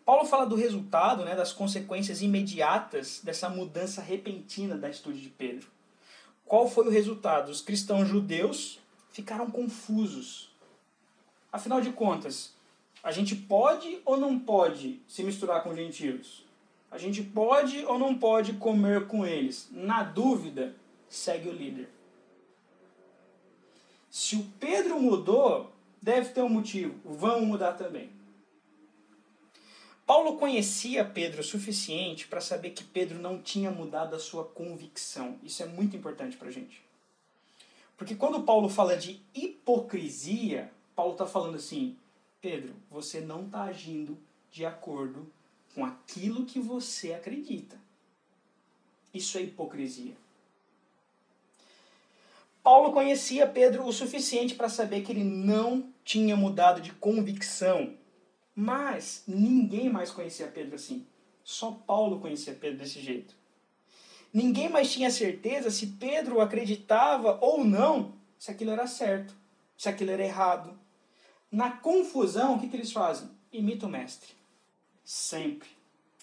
Paulo 0.05 0.25
fala 0.25 0.45
do 0.45 0.55
resultado, 0.55 1.23
né, 1.23 1.35
das 1.35 1.53
consequências 1.53 2.21
imediatas 2.21 3.21
dessa 3.23 3.49
mudança 3.49 4.01
repentina 4.01 4.75
da 4.75 4.87
atitude 4.87 5.21
de 5.21 5.29
Pedro. 5.29 5.69
Qual 6.45 6.67
foi 6.67 6.87
o 6.87 6.91
resultado? 6.91 7.49
Os 7.49 7.61
cristãos 7.61 8.07
judeus 8.07 8.79
ficaram 9.11 9.49
confusos. 9.49 10.53
Afinal 11.51 11.79
de 11.79 11.91
contas, 11.91 12.53
a 13.01 13.11
gente 13.11 13.35
pode 13.35 14.01
ou 14.03 14.17
não 14.17 14.37
pode 14.37 15.01
se 15.07 15.23
misturar 15.23 15.63
com 15.63 15.73
gentios? 15.73 16.45
A 16.89 16.97
gente 16.97 17.23
pode 17.23 17.85
ou 17.85 17.97
não 17.97 18.17
pode 18.17 18.53
comer 18.53 19.07
com 19.07 19.25
eles? 19.25 19.69
Na 19.71 20.03
dúvida, 20.03 20.75
segue 21.07 21.47
o 21.47 21.53
líder. 21.53 21.89
Se 24.11 24.35
o 24.35 24.43
Pedro 24.59 24.99
mudou, 24.99 25.71
deve 26.01 26.33
ter 26.33 26.41
um 26.41 26.49
motivo. 26.49 26.99
Vão 27.05 27.45
mudar 27.45 27.73
também. 27.73 28.11
Paulo 30.05 30.37
conhecia 30.37 31.05
Pedro 31.05 31.39
o 31.39 31.43
suficiente 31.43 32.27
para 32.27 32.41
saber 32.41 32.71
que 32.71 32.83
Pedro 32.83 33.17
não 33.17 33.41
tinha 33.41 33.71
mudado 33.71 34.13
a 34.13 34.19
sua 34.19 34.43
convicção. 34.43 35.39
Isso 35.41 35.63
é 35.63 35.65
muito 35.65 35.95
importante 35.95 36.35
para 36.35 36.49
a 36.49 36.51
gente. 36.51 36.83
Porque 37.95 38.13
quando 38.13 38.43
Paulo 38.43 38.67
fala 38.67 38.97
de 38.97 39.21
hipocrisia, 39.33 40.69
Paulo 40.93 41.13
está 41.13 41.25
falando 41.25 41.55
assim: 41.55 41.95
Pedro, 42.41 42.75
você 42.89 43.21
não 43.21 43.45
está 43.45 43.63
agindo 43.63 44.17
de 44.51 44.65
acordo 44.65 45.25
com 45.73 45.85
aquilo 45.85 46.45
que 46.45 46.59
você 46.59 47.13
acredita. 47.13 47.79
Isso 49.13 49.37
é 49.37 49.41
hipocrisia. 49.41 50.15
Paulo 52.63 52.91
conhecia 52.91 53.47
Pedro 53.47 53.87
o 53.87 53.93
suficiente 53.93 54.55
para 54.55 54.69
saber 54.69 55.01
que 55.01 55.11
ele 55.11 55.23
não 55.23 55.91
tinha 56.03 56.35
mudado 56.35 56.81
de 56.81 56.91
convicção. 56.93 57.95
Mas 58.55 59.23
ninguém 59.27 59.89
mais 59.89 60.11
conhecia 60.11 60.47
Pedro 60.47 60.75
assim. 60.75 61.05
Só 61.43 61.71
Paulo 61.71 62.19
conhecia 62.19 62.53
Pedro 62.53 62.79
desse 62.79 63.01
jeito. 63.01 63.35
Ninguém 64.33 64.69
mais 64.69 64.91
tinha 64.91 65.09
certeza 65.09 65.69
se 65.71 65.87
Pedro 65.87 66.39
acreditava 66.39 67.37
ou 67.41 67.65
não 67.65 68.13
se 68.37 68.49
aquilo 68.49 68.71
era 68.71 68.87
certo, 68.87 69.35
se 69.77 69.89
aquilo 69.89 70.11
era 70.11 70.23
errado. 70.23 70.79
Na 71.51 71.71
confusão, 71.71 72.55
o 72.55 72.59
que, 72.59 72.69
que 72.69 72.75
eles 72.77 72.91
fazem? 72.91 73.29
Imita 73.51 73.85
o 73.85 73.89
mestre. 73.89 74.33
Sempre. 75.03 75.67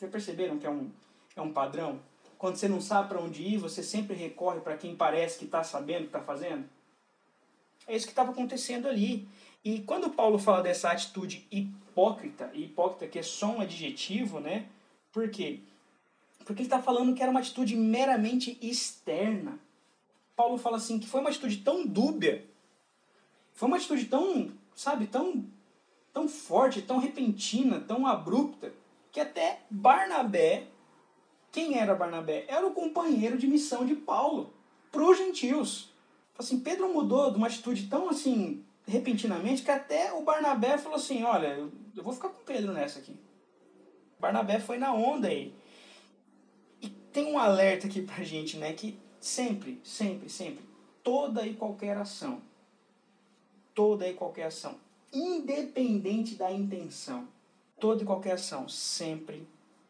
Já 0.00 0.08
perceberam 0.08 0.58
que 0.58 0.66
é 0.66 0.70
um, 0.70 0.90
é 1.36 1.40
um 1.40 1.52
padrão? 1.52 2.00
Quando 2.38 2.56
você 2.56 2.68
não 2.68 2.80
sabe 2.80 3.08
para 3.08 3.20
onde 3.20 3.42
ir, 3.42 3.58
você 3.58 3.82
sempre 3.82 4.14
recorre 4.14 4.60
para 4.60 4.76
quem 4.76 4.94
parece 4.94 5.38
que 5.38 5.44
está 5.44 5.64
sabendo 5.64 5.98
o 5.98 6.02
que 6.02 6.16
está 6.16 6.20
fazendo? 6.20 6.64
É 7.86 7.96
isso 7.96 8.06
que 8.06 8.12
estava 8.12 8.30
acontecendo 8.30 8.86
ali. 8.86 9.26
E 9.64 9.80
quando 9.80 10.10
Paulo 10.10 10.38
fala 10.38 10.62
dessa 10.62 10.90
atitude 10.90 11.46
hipócrita, 11.50 12.48
e 12.54 12.64
hipócrita 12.64 13.08
que 13.08 13.18
é 13.18 13.22
só 13.22 13.48
um 13.48 13.60
adjetivo, 13.60 14.38
né? 14.38 14.66
Por 15.12 15.28
quê? 15.30 15.58
Porque 16.44 16.62
ele 16.62 16.68
está 16.68 16.80
falando 16.80 17.12
que 17.14 17.20
era 17.20 17.30
uma 17.30 17.40
atitude 17.40 17.74
meramente 17.76 18.56
externa. 18.62 19.58
Paulo 20.36 20.56
fala 20.56 20.76
assim 20.76 21.00
que 21.00 21.08
foi 21.08 21.20
uma 21.20 21.30
atitude 21.30 21.56
tão 21.58 21.84
dúbia, 21.84 22.44
foi 23.52 23.66
uma 23.66 23.76
atitude 23.76 24.04
tão, 24.04 24.52
sabe, 24.76 25.08
tão, 25.08 25.44
tão 26.12 26.28
forte, 26.28 26.80
tão 26.80 26.98
repentina, 26.98 27.80
tão 27.80 28.06
abrupta, 28.06 28.72
que 29.10 29.18
até 29.18 29.62
Barnabé 29.68 30.68
quem 31.50 31.78
era 31.78 31.94
Barnabé? 31.94 32.44
Era 32.48 32.66
o 32.66 32.72
companheiro 32.72 33.38
de 33.38 33.46
missão 33.46 33.84
de 33.84 33.94
Paulo 33.94 34.52
para 34.92 35.02
os 35.02 35.16
gentios. 35.16 35.92
Assim, 36.38 36.60
Pedro 36.60 36.92
mudou 36.92 37.30
de 37.30 37.36
uma 37.36 37.46
atitude 37.46 37.86
tão 37.88 38.08
assim 38.08 38.64
repentinamente 38.86 39.62
que 39.62 39.70
até 39.70 40.12
o 40.12 40.22
Barnabé 40.22 40.78
falou 40.78 40.96
assim: 40.96 41.22
Olha, 41.24 41.48
eu 41.96 42.02
vou 42.02 42.12
ficar 42.12 42.28
com 42.28 42.42
Pedro 42.44 42.72
nessa 42.72 42.98
aqui. 42.98 43.16
Barnabé 44.18 44.58
foi 44.58 44.78
na 44.78 44.92
onda 44.92 45.28
aí. 45.28 45.54
E 46.80 46.88
tem 46.88 47.32
um 47.32 47.38
alerta 47.38 47.86
aqui 47.86 48.02
pra 48.02 48.22
gente, 48.24 48.56
né? 48.56 48.72
Que 48.72 48.98
sempre, 49.20 49.80
sempre, 49.84 50.28
sempre, 50.28 50.64
toda 51.02 51.46
e 51.46 51.54
qualquer 51.54 51.96
ação, 51.96 52.40
toda 53.74 54.08
e 54.08 54.14
qualquer 54.14 54.44
ação, 54.44 54.76
independente 55.12 56.34
da 56.34 56.50
intenção, 56.50 57.26
toda 57.78 58.02
e 58.02 58.06
qualquer 58.06 58.32
ação 58.32 58.68
sempre 58.68 59.46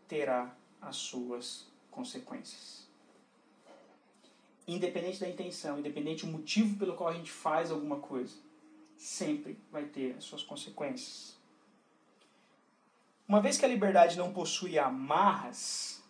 terá 0.06 0.54
as 0.88 0.96
suas 0.96 1.66
consequências. 1.90 2.86
Independente 4.66 5.20
da 5.20 5.28
intenção, 5.28 5.78
independente 5.78 6.26
do 6.26 6.32
motivo 6.32 6.76
pelo 6.78 6.94
qual 6.94 7.10
a 7.10 7.14
gente 7.14 7.30
faz 7.30 7.70
alguma 7.70 7.98
coisa, 7.98 8.36
sempre 8.96 9.58
vai 9.70 9.84
ter 9.84 10.16
as 10.16 10.24
suas 10.24 10.42
consequências. 10.42 11.36
Uma 13.26 13.40
vez 13.40 13.58
que 13.58 13.64
a 13.64 13.68
liberdade 13.68 14.16
não 14.16 14.32
possui 14.32 14.78
amarras, 14.78 16.02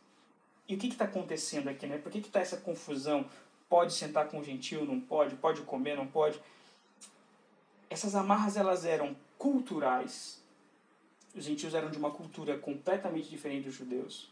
e 0.69 0.75
o 0.75 0.79
que 0.79 0.89
está 0.89 1.07
acontecendo 1.07 1.69
aqui? 1.69 1.87
Né? 1.87 1.97
Por 1.99 2.13
que 2.13 2.19
está 2.19 2.41
essa 2.41 2.59
confusão? 2.59 3.29
Pode 3.69 3.93
sentar 3.95 4.29
com 4.29 4.39
o 4.39 4.45
gentil, 4.45 4.85
não 4.85 5.01
pode? 5.01 5.35
Pode 5.37 5.63
comer, 5.63 5.97
não 5.97 6.07
pode? 6.07 6.41
Essas 7.89 8.15
amarras 8.15 8.57
elas 8.57 8.85
eram 8.85 9.17
culturais. 9.39 10.43
Os 11.35 11.45
gentios 11.45 11.75
eram 11.75 11.91
de 11.91 11.97
uma 11.97 12.11
cultura 12.11 12.59
completamente 12.59 13.31
diferente 13.31 13.65
dos 13.65 13.75
judeus. 13.75 14.31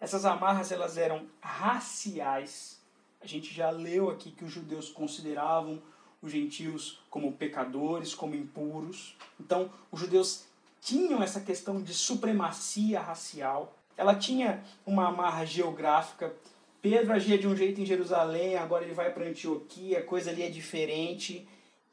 Essas 0.00 0.24
amarras 0.24 0.70
elas 0.70 0.96
eram 0.96 1.26
raciais. 1.40 2.78
A 3.20 3.26
gente 3.26 3.52
já 3.52 3.70
leu 3.70 4.10
aqui 4.10 4.30
que 4.30 4.44
os 4.44 4.52
judeus 4.52 4.88
consideravam 4.88 5.82
os 6.22 6.32
gentios 6.32 7.00
como 7.10 7.32
pecadores, 7.32 8.14
como 8.14 8.34
impuros. 8.34 9.16
Então, 9.40 9.70
os 9.90 10.00
judeus 10.00 10.44
tinham 10.80 11.22
essa 11.22 11.40
questão 11.40 11.82
de 11.82 11.94
supremacia 11.94 13.00
racial. 13.00 13.76
Ela 13.96 14.14
tinha 14.14 14.62
uma 14.86 15.08
amarra 15.08 15.44
geográfica. 15.44 16.32
Pedro 16.80 17.12
agia 17.12 17.36
de 17.36 17.48
um 17.48 17.56
jeito 17.56 17.80
em 17.80 17.86
Jerusalém, 17.86 18.56
agora 18.56 18.84
ele 18.84 18.94
vai 18.94 19.12
para 19.12 19.26
Antioquia, 19.26 19.98
a 19.98 20.04
coisa 20.04 20.30
ali 20.30 20.42
é 20.42 20.48
diferente. 20.48 21.46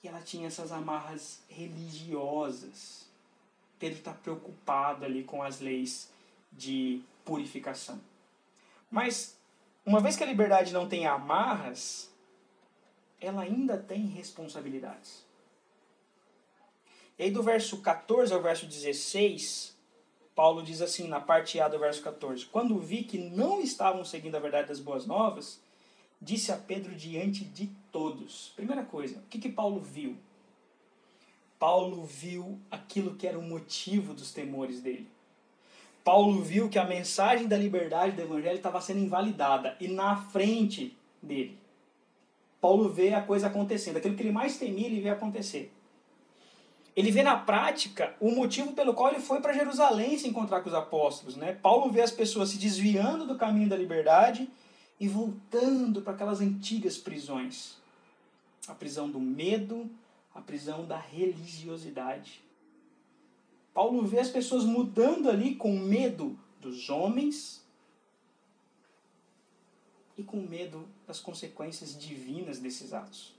E 0.03 0.07
ela 0.07 0.21
tinha 0.21 0.47
essas 0.47 0.71
amarras 0.71 1.39
religiosas. 1.49 3.09
Pedro 3.79 3.97
está 3.97 4.11
preocupado 4.11 5.03
ali 5.03 5.23
com 5.23 5.41
as 5.41 5.59
leis 5.59 6.11
de 6.51 7.01
purificação. 7.25 7.99
Mas, 8.89 9.37
uma 9.85 9.99
vez 9.99 10.15
que 10.15 10.23
a 10.23 10.27
liberdade 10.27 10.71
não 10.71 10.87
tem 10.87 11.05
amarras, 11.05 12.09
ela 13.19 13.41
ainda 13.41 13.77
tem 13.77 14.05
responsabilidades. 14.05 15.25
E 17.17 17.23
aí, 17.23 17.31
do 17.31 17.43
verso 17.43 17.81
14 17.81 18.33
ao 18.33 18.41
verso 18.41 18.65
16, 18.65 19.75
Paulo 20.35 20.61
diz 20.61 20.81
assim, 20.81 21.07
na 21.07 21.19
parte 21.19 21.59
A 21.59 21.67
do 21.67 21.79
verso 21.79 22.01
14: 22.01 22.45
Quando 22.45 22.77
vi 22.77 23.03
que 23.03 23.17
não 23.17 23.61
estavam 23.61 24.03
seguindo 24.05 24.35
a 24.35 24.39
verdade 24.39 24.67
das 24.67 24.79
boas 24.79 25.05
novas, 25.05 25.59
disse 26.21 26.51
a 26.51 26.57
Pedro 26.57 26.93
diante 26.93 27.45
de 27.45 27.69
todos. 27.91 28.51
Primeira 28.55 28.83
coisa, 28.83 29.19
o 29.19 29.23
que, 29.29 29.39
que 29.39 29.49
Paulo 29.49 29.79
viu? 29.79 30.17
Paulo 31.57 32.03
viu 32.05 32.59
aquilo 32.69 33.15
que 33.15 33.25
era 33.25 33.39
o 33.39 33.41
motivo 33.41 34.13
dos 34.13 34.33
temores 34.33 34.81
dele. 34.81 35.09
Paulo 36.05 36.43
viu 36.43 36.69
que 36.69 36.77
a 36.77 36.85
mensagem 36.85 37.47
da 37.47 37.57
liberdade 37.57 38.15
do 38.15 38.21
evangelho 38.21 38.57
estava 38.57 38.79
sendo 38.79 38.99
invalidada 38.99 39.75
e 39.79 39.87
na 39.87 40.15
frente 40.15 40.95
dele. 41.19 41.57
Paulo 42.61 42.87
vê 42.89 43.15
a 43.15 43.23
coisa 43.23 43.47
acontecendo, 43.47 43.97
aquilo 43.97 44.15
que 44.15 44.21
ele 44.21 44.31
mais 44.31 44.59
temia, 44.59 44.85
ele 44.85 45.01
vê 45.01 45.09
acontecer. 45.09 45.73
Ele 46.95 47.09
vê 47.09 47.23
na 47.23 47.35
prática 47.35 48.15
o 48.19 48.29
motivo 48.29 48.73
pelo 48.73 48.93
qual 48.93 49.11
ele 49.11 49.19
foi 49.19 49.41
para 49.41 49.51
Jerusalém 49.51 50.15
se 50.15 50.27
encontrar 50.27 50.61
com 50.61 50.69
os 50.69 50.75
apóstolos. 50.75 51.35
Né? 51.35 51.53
Paulo 51.53 51.91
vê 51.91 52.01
as 52.01 52.11
pessoas 52.11 52.49
se 52.49 52.59
desviando 52.59 53.25
do 53.25 53.35
caminho 53.35 53.67
da 53.67 53.75
liberdade 53.75 54.47
e 54.99 55.07
voltando 55.07 56.03
para 56.03 56.13
aquelas 56.13 56.39
antigas 56.39 56.99
prisões 56.99 57.77
a 58.67 58.73
prisão 58.75 59.09
do 59.09 59.19
medo, 59.19 59.89
a 60.33 60.39
prisão 60.39 60.85
da 60.85 60.97
religiosidade. 60.97 62.44
Paulo 63.75 64.05
vê 64.05 64.19
as 64.19 64.29
pessoas 64.29 64.63
mudando 64.63 65.29
ali 65.29 65.53
com 65.53 65.77
medo 65.77 66.39
dos 66.61 66.89
homens 66.89 67.61
e 70.17 70.23
com 70.23 70.37
medo 70.37 70.87
das 71.05 71.19
consequências 71.19 71.99
divinas 71.99 72.57
desses 72.59 72.93
atos. 72.93 73.35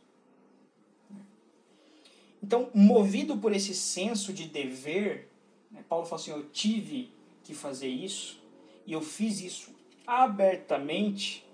Então, 2.42 2.68
movido 2.74 3.38
por 3.38 3.50
esse 3.50 3.74
senso 3.74 4.30
de 4.30 4.44
dever, 4.44 5.30
né, 5.70 5.82
Paulo 5.88 6.04
fala 6.04 6.20
assim: 6.20 6.32
eu 6.32 6.50
tive 6.50 7.10
que 7.42 7.54
fazer 7.54 7.88
isso 7.88 8.38
e 8.86 8.92
eu 8.92 9.00
fiz 9.00 9.40
isso 9.40 9.74
abertamente, 10.06 11.46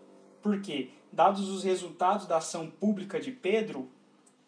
porque, 0.42 0.90
dados 1.12 1.48
os 1.48 1.62
resultados 1.62 2.26
da 2.26 2.38
ação 2.38 2.68
pública 2.68 3.20
de 3.20 3.30
Pedro, 3.30 3.88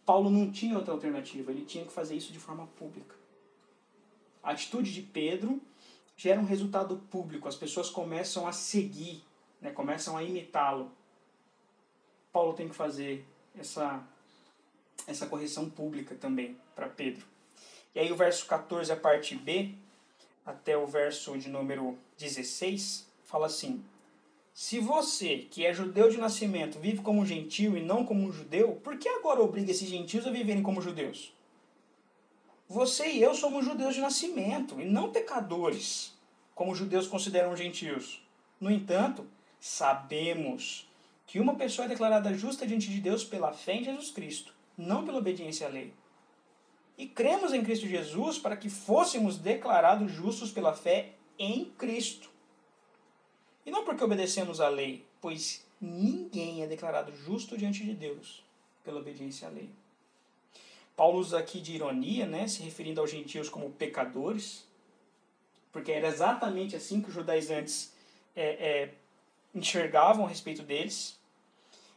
Paulo 0.05 0.29
não 0.29 0.51
tinha 0.51 0.77
outra 0.77 0.93
alternativa, 0.93 1.53
ele 1.53 1.65
tinha 1.65 1.85
que 1.85 1.93
fazer 1.93 2.17
isso 2.17 2.33
de 2.33 2.41
forma 2.41 2.67
pública. 2.77 3.23
A 4.45 4.51
atitude 4.51 4.93
de 4.93 5.01
Pedro 5.01 5.61
gera 6.17 6.39
um 6.39 6.45
resultado 6.45 6.99
público, 7.11 7.49
as 7.49 7.57
pessoas 7.57 7.89
começam 7.89 8.47
a 8.47 8.53
seguir, 8.53 9.25
né, 9.61 9.71
começam 9.71 10.17
a 10.17 10.23
imitá-lo. 10.23 10.93
Paulo 12.31 12.53
tem 12.53 12.69
que 12.69 12.75
fazer 12.75 13.25
essa, 13.59 14.07
essa 15.07 15.27
correção 15.27 15.71
pública 15.71 16.15
também 16.15 16.59
para 16.77 16.89
Pedro. 16.89 17.25
E 17.95 17.99
aí 17.99 18.13
o 18.13 18.17
verso 18.17 18.45
14, 18.47 18.93
a 18.93 18.97
parte 18.97 19.35
B, 19.35 19.73
até 20.45 20.77
o 20.77 20.87
verso 20.87 21.39
de 21.39 21.49
número 21.49 21.97
16, 22.19 23.07
fala 23.25 23.47
assim: 23.47 23.83
Se 24.53 24.79
você, 24.79 25.39
que 25.51 25.65
é 25.65 25.73
judeu 25.73 26.11
de 26.11 26.19
nascimento, 26.19 26.79
vive 26.79 27.01
como 27.01 27.25
gentio 27.25 27.79
e 27.79 27.83
não 27.83 28.05
como 28.05 28.23
um 28.27 28.33
judeu, 28.33 28.79
por 28.85 28.99
que 28.99 29.09
agora 29.09 29.41
obriga 29.41 29.71
esses 29.71 29.89
gentios 29.89 30.27
a 30.27 30.31
viverem 30.31 30.63
como 30.63 30.83
judeus? 30.83 31.33
Você 32.69 33.11
e 33.11 33.23
eu 33.23 33.35
somos 33.35 33.65
judeus 33.65 33.95
de 33.95 34.01
nascimento 34.01 34.81
e 34.81 34.87
não 34.87 35.13
pecadores, 35.13 36.15
como 36.55 36.73
os 36.73 36.79
judeus 36.79 37.07
consideram 37.07 37.55
gentios. 37.55 38.23
No 38.59 38.71
entanto, 38.71 39.27
sabemos 39.61 40.89
que 41.27 41.39
uma 41.39 41.57
pessoa 41.57 41.85
é 41.85 41.89
declarada 41.89 42.33
justa 42.33 42.67
diante 42.67 42.89
de 42.89 43.01
Deus 43.01 43.23
pela 43.23 43.53
fé 43.53 43.75
em 43.75 43.85
Jesus 43.85 44.11
Cristo, 44.11 44.55
não 44.79 45.05
pela 45.05 45.19
obediência 45.19 45.67
à 45.67 45.71
lei. 45.71 45.93
E 46.97 47.07
cremos 47.07 47.53
em 47.53 47.63
Cristo 47.63 47.87
Jesus 47.87 48.39
para 48.39 48.57
que 48.57 48.71
fôssemos 48.71 49.37
declarados 49.37 50.11
justos 50.11 50.51
pela 50.51 50.73
fé 50.73 51.13
em 51.39 51.67
Cristo. 51.77 52.31
E 53.67 53.71
não 53.71 53.85
porque 53.85 54.05
obedecemos 54.05 54.61
à 54.61 54.69
lei, 54.69 55.05
pois 55.21 55.67
ninguém 55.81 56.63
é 56.63 56.67
declarado 56.67 57.15
justo 57.15 57.59
diante 57.59 57.85
de 57.85 57.93
Deus 57.95 58.43
pela 58.83 59.01
obediência 59.01 59.49
à 59.49 59.51
lei. 59.51 59.69
Paulo 60.97 61.19
usa 61.19 61.39
aqui 61.39 61.61
de 61.61 61.73
ironia, 61.73 62.27
né, 62.27 62.47
se 62.47 62.63
referindo 62.63 63.01
aos 63.01 63.11
gentios 63.11 63.49
como 63.49 63.71
pecadores, 63.71 64.67
porque 65.73 65.91
era 65.91 66.07
exatamente 66.07 66.77
assim 66.77 67.01
que 67.01 67.09
os 67.09 67.15
judaizantes 67.15 67.93
é, 68.37 68.45
é, 68.45 68.95
enxergavam 69.55 70.25
a 70.25 70.29
respeito 70.29 70.63
deles. 70.63 71.19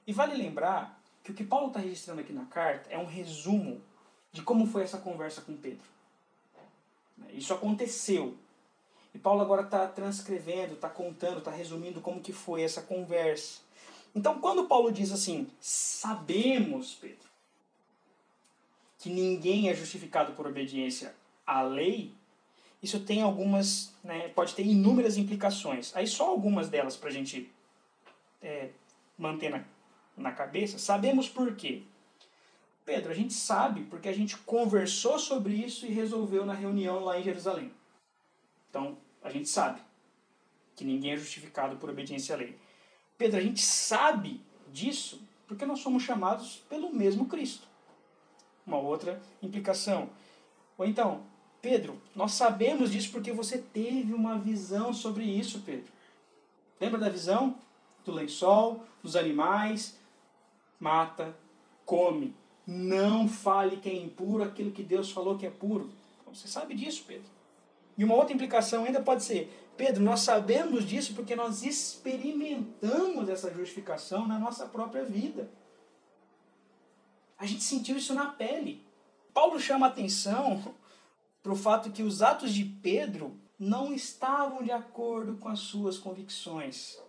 E 0.05 0.13
vale 0.13 0.35
lembrar 0.35 0.99
que 1.23 1.31
o 1.31 1.33
que 1.33 1.43
Paulo 1.43 1.67
está 1.67 1.79
registrando 1.79 2.21
aqui 2.21 2.33
na 2.33 2.45
carta 2.45 2.89
é 2.89 2.97
um 2.97 3.05
resumo 3.05 3.81
de 4.31 4.41
como 4.41 4.65
foi 4.65 4.83
essa 4.83 4.97
conversa 4.97 5.41
com 5.41 5.55
Pedro. 5.55 5.85
Isso 7.33 7.53
aconteceu. 7.53 8.35
E 9.13 9.19
Paulo 9.19 9.41
agora 9.41 9.63
está 9.63 9.87
transcrevendo, 9.87 10.73
está 10.73 10.89
contando, 10.89 11.39
está 11.39 11.51
resumindo 11.51 12.01
como 12.01 12.21
que 12.21 12.31
foi 12.31 12.61
essa 12.61 12.81
conversa. 12.81 13.61
Então, 14.15 14.39
quando 14.39 14.67
Paulo 14.67 14.91
diz 14.91 15.11
assim, 15.11 15.47
sabemos, 15.59 16.95
Pedro, 16.95 17.26
que 18.97 19.09
ninguém 19.09 19.69
é 19.69 19.75
justificado 19.75 20.33
por 20.33 20.47
obediência 20.47 21.15
à 21.45 21.61
lei, 21.61 22.13
isso 22.81 22.99
tem 22.99 23.21
algumas, 23.21 23.93
né, 24.03 24.29
pode 24.29 24.53
ter 24.55 24.65
inúmeras 24.65 25.17
implicações. 25.17 25.95
Aí 25.95 26.07
só 26.07 26.27
algumas 26.27 26.69
delas 26.69 26.95
para 26.95 27.09
a 27.09 27.11
gente 27.11 27.51
é, 28.41 28.69
manter 29.17 29.49
na, 29.49 29.63
na 30.15 30.31
cabeça. 30.31 30.77
Sabemos 30.77 31.27
por 31.27 31.55
quê. 31.55 31.83
Pedro, 32.85 33.11
a 33.11 33.15
gente 33.15 33.33
sabe 33.33 33.83
porque 33.83 34.07
a 34.07 34.13
gente 34.13 34.37
conversou 34.37 35.19
sobre 35.19 35.53
isso 35.53 35.85
e 35.85 35.89
resolveu 35.91 36.45
na 36.45 36.53
reunião 36.53 37.03
lá 37.03 37.19
em 37.19 37.23
Jerusalém. 37.23 37.71
Então, 38.69 38.97
a 39.21 39.29
gente 39.29 39.49
sabe 39.49 39.81
que 40.75 40.85
ninguém 40.85 41.11
é 41.11 41.17
justificado 41.17 41.75
por 41.77 41.89
obediência 41.89 42.35
à 42.35 42.37
lei. 42.37 42.57
Pedro, 43.17 43.37
a 43.39 43.41
gente 43.41 43.61
sabe 43.61 44.41
disso 44.71 45.21
porque 45.47 45.65
nós 45.65 45.79
somos 45.79 46.03
chamados 46.03 46.63
pelo 46.69 46.93
mesmo 46.93 47.25
Cristo. 47.25 47.66
Uma 48.67 48.77
outra 48.77 49.19
implicação. 49.41 50.09
Ou 50.77 50.85
então, 50.85 51.21
Pedro, 51.61 51.99
nós 52.13 52.33
sabemos 52.33 52.91
disso 52.91 53.11
porque 53.11 53.31
você 53.31 53.57
teve 53.57 54.13
uma 54.13 54.37
visão 54.37 54.93
sobre 54.93 55.23
isso, 55.23 55.61
Pedro. 55.65 55.91
Lembra 56.79 56.99
da 56.99 57.09
visão? 57.09 57.55
Do 58.05 58.11
lençol, 58.11 58.83
dos 59.01 59.15
animais, 59.15 59.97
mata, 60.79 61.35
come. 61.85 62.35
Não 62.65 63.27
fale 63.27 63.77
que 63.77 63.89
é 63.89 63.95
impuro 63.95 64.43
aquilo 64.43 64.71
que 64.71 64.83
Deus 64.83 65.11
falou 65.11 65.37
que 65.37 65.45
é 65.45 65.49
puro. 65.49 65.89
Você 66.27 66.47
sabe 66.47 66.75
disso, 66.75 67.05
Pedro. 67.07 67.25
E 67.97 68.03
uma 68.03 68.15
outra 68.15 68.33
implicação 68.33 68.83
ainda 68.83 69.01
pode 69.01 69.23
ser: 69.23 69.51
Pedro, 69.75 70.03
nós 70.03 70.19
sabemos 70.19 70.85
disso 70.85 71.13
porque 71.15 71.35
nós 71.35 71.63
experimentamos 71.63 73.27
essa 73.29 73.51
justificação 73.53 74.27
na 74.27 74.37
nossa 74.37 74.65
própria 74.65 75.03
vida. 75.03 75.49
A 77.37 77.45
gente 77.45 77.63
sentiu 77.63 77.97
isso 77.97 78.13
na 78.13 78.27
pele. 78.27 78.83
Paulo 79.33 79.59
chama 79.59 79.87
atenção 79.87 80.75
para 81.43 81.51
o 81.51 81.55
fato 81.55 81.91
que 81.91 82.03
os 82.03 82.21
atos 82.21 82.53
de 82.53 82.63
Pedro 82.63 83.39
não 83.59 83.93
estavam 83.93 84.63
de 84.63 84.71
acordo 84.71 85.37
com 85.37 85.49
as 85.49 85.59
suas 85.59 85.97
convicções. 85.97 86.99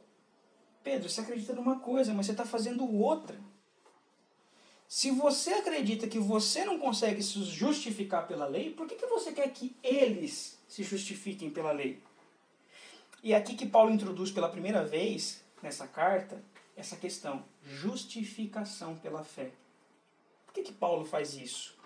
Pedro, 0.83 1.09
você 1.09 1.21
acredita 1.21 1.53
numa 1.53 1.81
coisa, 1.81 2.15
mas 2.15 2.27
você 2.27 2.33
está 2.33 2.45
fazendo 2.45 2.91
outra. 2.91 3.39
Se 4.87 5.11
você 5.11 5.53
acredita 5.53 6.09
que 6.09 6.19
você 6.19 6.65
não 6.65 6.79
consegue 6.79 7.23
se 7.23 7.43
justificar 7.45 8.27
pela 8.27 8.47
lei, 8.47 8.71
por 8.71 8.87
que, 8.87 8.95
que 8.95 9.07
você 9.07 9.33
quer 9.33 9.51
que 9.51 9.77
eles 9.83 10.59
se 10.67 10.83
justifiquem 10.83 11.51
pela 11.51 11.73
lei? 11.73 12.03
E 13.23 13.35
é 13.35 13.37
aqui 13.37 13.55
que 13.55 13.67
Paulo 13.67 13.91
introduz 13.91 14.31
pela 14.31 14.49
primeira 14.49 14.85
vez 14.85 15.43
nessa 15.63 15.87
carta 15.87 16.43
essa 16.75 16.97
questão, 16.97 17.45
justificação 17.63 18.97
pela 18.97 19.23
fé. 19.25 19.51
Por 20.49 20.55
que, 20.55 20.63
que 20.63 20.73
Paulo 20.73 21.05
faz 21.05 21.35
isso? 21.35 21.77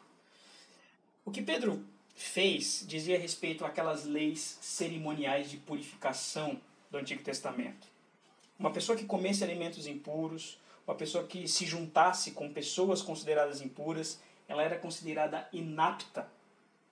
O 1.25 1.33
que 1.33 1.43
Pedro 1.43 1.85
fez 2.15 2.85
dizia 2.87 3.19
respeito 3.19 3.65
àquelas 3.65 4.05
leis 4.05 4.57
cerimoniais 4.61 5.51
de 5.51 5.57
purificação 5.57 6.61
do 6.89 6.99
Antigo 6.99 7.25
Testamento. 7.25 7.89
Uma 8.57 8.71
pessoa 8.71 8.97
que 8.97 9.05
comesse 9.05 9.43
alimentos 9.43 9.89
impuros, 9.89 10.61
uma 10.87 10.95
pessoa 10.95 11.25
que 11.25 11.49
se 11.49 11.67
juntasse 11.67 12.31
com 12.31 12.53
pessoas 12.53 13.03
consideradas 13.03 13.61
impuras, 13.61 14.21
ela 14.47 14.63
era 14.63 14.79
considerada 14.79 15.49
inapta 15.53 16.29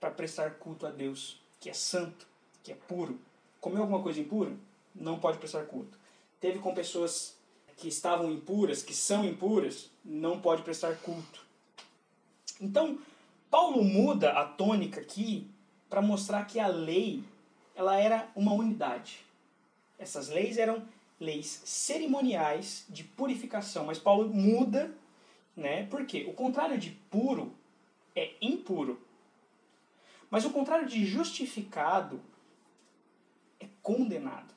para 0.00 0.10
prestar 0.10 0.54
culto 0.54 0.86
a 0.86 0.90
Deus, 0.90 1.40
que 1.60 1.70
é 1.70 1.72
santo, 1.72 2.26
que 2.64 2.72
é 2.72 2.74
puro. 2.74 3.20
Comeu 3.60 3.82
alguma 3.82 4.02
coisa 4.02 4.18
impura? 4.18 4.52
Não 4.92 5.20
pode 5.20 5.38
prestar 5.38 5.66
culto. 5.66 5.96
Teve 6.40 6.58
com 6.58 6.74
pessoas 6.74 7.36
que 7.76 7.86
estavam 7.86 8.32
impuras, 8.32 8.82
que 8.82 8.94
são 8.94 9.24
impuras, 9.24 9.90
não 10.04 10.40
pode 10.40 10.62
prestar 10.62 10.96
culto. 10.96 11.49
Então, 12.60 12.98
Paulo 13.50 13.82
muda 13.82 14.32
a 14.32 14.44
tônica 14.44 15.00
aqui 15.00 15.50
para 15.88 16.02
mostrar 16.02 16.44
que 16.44 16.60
a 16.60 16.66
lei 16.68 17.24
ela 17.74 17.98
era 17.98 18.28
uma 18.36 18.52
unidade. 18.52 19.24
Essas 19.98 20.28
leis 20.28 20.58
eram 20.58 20.86
leis 21.18 21.62
cerimoniais 21.64 22.84
de 22.88 23.04
purificação, 23.04 23.86
mas 23.86 23.98
Paulo 23.98 24.28
muda, 24.28 24.94
né? 25.56 25.86
Porque 25.86 26.24
o 26.24 26.32
contrário 26.32 26.78
de 26.78 26.90
puro 27.10 27.54
é 28.14 28.32
impuro. 28.40 29.00
Mas 30.30 30.44
o 30.44 30.50
contrário 30.50 30.86
de 30.86 31.04
justificado 31.04 32.20
é 33.58 33.66
condenado. 33.82 34.54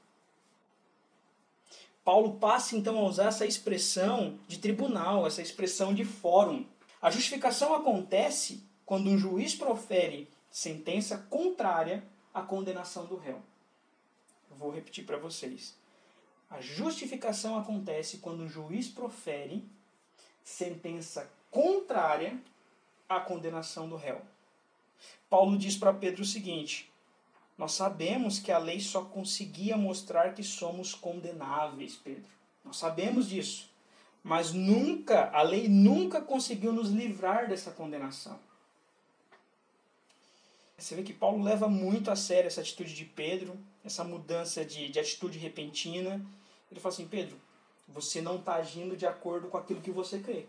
Paulo 2.03 2.33
passa 2.33 2.75
então 2.75 2.97
a 2.97 3.07
usar 3.07 3.27
essa 3.27 3.45
expressão 3.45 4.37
de 4.47 4.59
tribunal, 4.59 5.25
essa 5.25 5.41
expressão 5.41 5.93
de 5.93 6.03
fórum. 6.03 6.65
A 7.03 7.11
justificação 7.11 7.75
acontece 7.75 8.63
quando 8.85 9.09
um 9.09 9.17
juiz 9.17 9.53
profere 9.53 10.31
sentença 10.49 11.17
contrária 11.29 12.01
à 12.33 12.41
condenação 12.41 13.05
do 13.05 13.17
réu. 13.17 13.41
Eu 14.49 14.55
vou 14.55 14.71
repetir 14.71 15.05
para 15.05 15.17
vocês. 15.17 15.75
A 16.49 16.61
justificação 16.61 17.59
acontece 17.59 18.19
quando 18.19 18.43
um 18.43 18.47
juiz 18.47 18.87
profere 18.87 19.67
sentença 20.45 21.29
contrária 21.51 22.41
à 23.09 23.19
condenação 23.19 23.89
do 23.89 23.97
réu. 23.97 24.21
Paulo 25.29 25.57
diz 25.57 25.75
para 25.75 25.91
Pedro 25.91 26.21
o 26.21 26.25
seguinte: 26.25 26.89
Nós 27.57 27.73
sabemos 27.73 28.39
que 28.39 28.49
a 28.49 28.57
lei 28.57 28.79
só 28.79 29.03
conseguia 29.03 29.75
mostrar 29.75 30.33
que 30.33 30.41
somos 30.41 30.95
condenáveis, 30.95 31.97
Pedro. 31.97 32.31
Nós 32.63 32.77
sabemos 32.77 33.27
disso. 33.27 33.72
Mas 34.23 34.53
nunca, 34.53 35.29
a 35.31 35.41
lei 35.41 35.67
nunca 35.67 36.21
conseguiu 36.21 36.71
nos 36.71 36.89
livrar 36.89 37.49
dessa 37.49 37.71
condenação. 37.71 38.39
Você 40.77 40.95
vê 40.95 41.03
que 41.03 41.13
Paulo 41.13 41.43
leva 41.43 41.67
muito 41.67 42.09
a 42.09 42.15
sério 42.15 42.47
essa 42.47 42.61
atitude 42.61 42.95
de 42.95 43.05
Pedro, 43.05 43.57
essa 43.83 44.03
mudança 44.03 44.63
de, 44.63 44.89
de 44.89 44.99
atitude 44.99 45.37
repentina. 45.37 46.25
Ele 46.71 46.79
fala 46.79 46.93
assim: 46.93 47.07
Pedro, 47.07 47.37
você 47.87 48.21
não 48.21 48.37
está 48.37 48.55
agindo 48.55 48.95
de 48.95 49.05
acordo 49.05 49.49
com 49.49 49.57
aquilo 49.57 49.81
que 49.81 49.91
você 49.91 50.19
crê. 50.19 50.45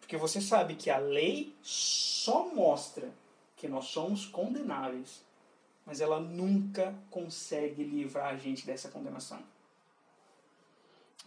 Porque 0.00 0.16
você 0.16 0.40
sabe 0.40 0.74
que 0.74 0.90
a 0.90 0.98
lei 0.98 1.54
só 1.62 2.48
mostra 2.54 3.10
que 3.56 3.66
nós 3.66 3.86
somos 3.86 4.26
condenáveis, 4.26 5.22
mas 5.86 6.00
ela 6.00 6.20
nunca 6.20 6.94
consegue 7.10 7.82
livrar 7.82 8.32
a 8.32 8.36
gente 8.36 8.66
dessa 8.66 8.88
condenação. 8.88 9.42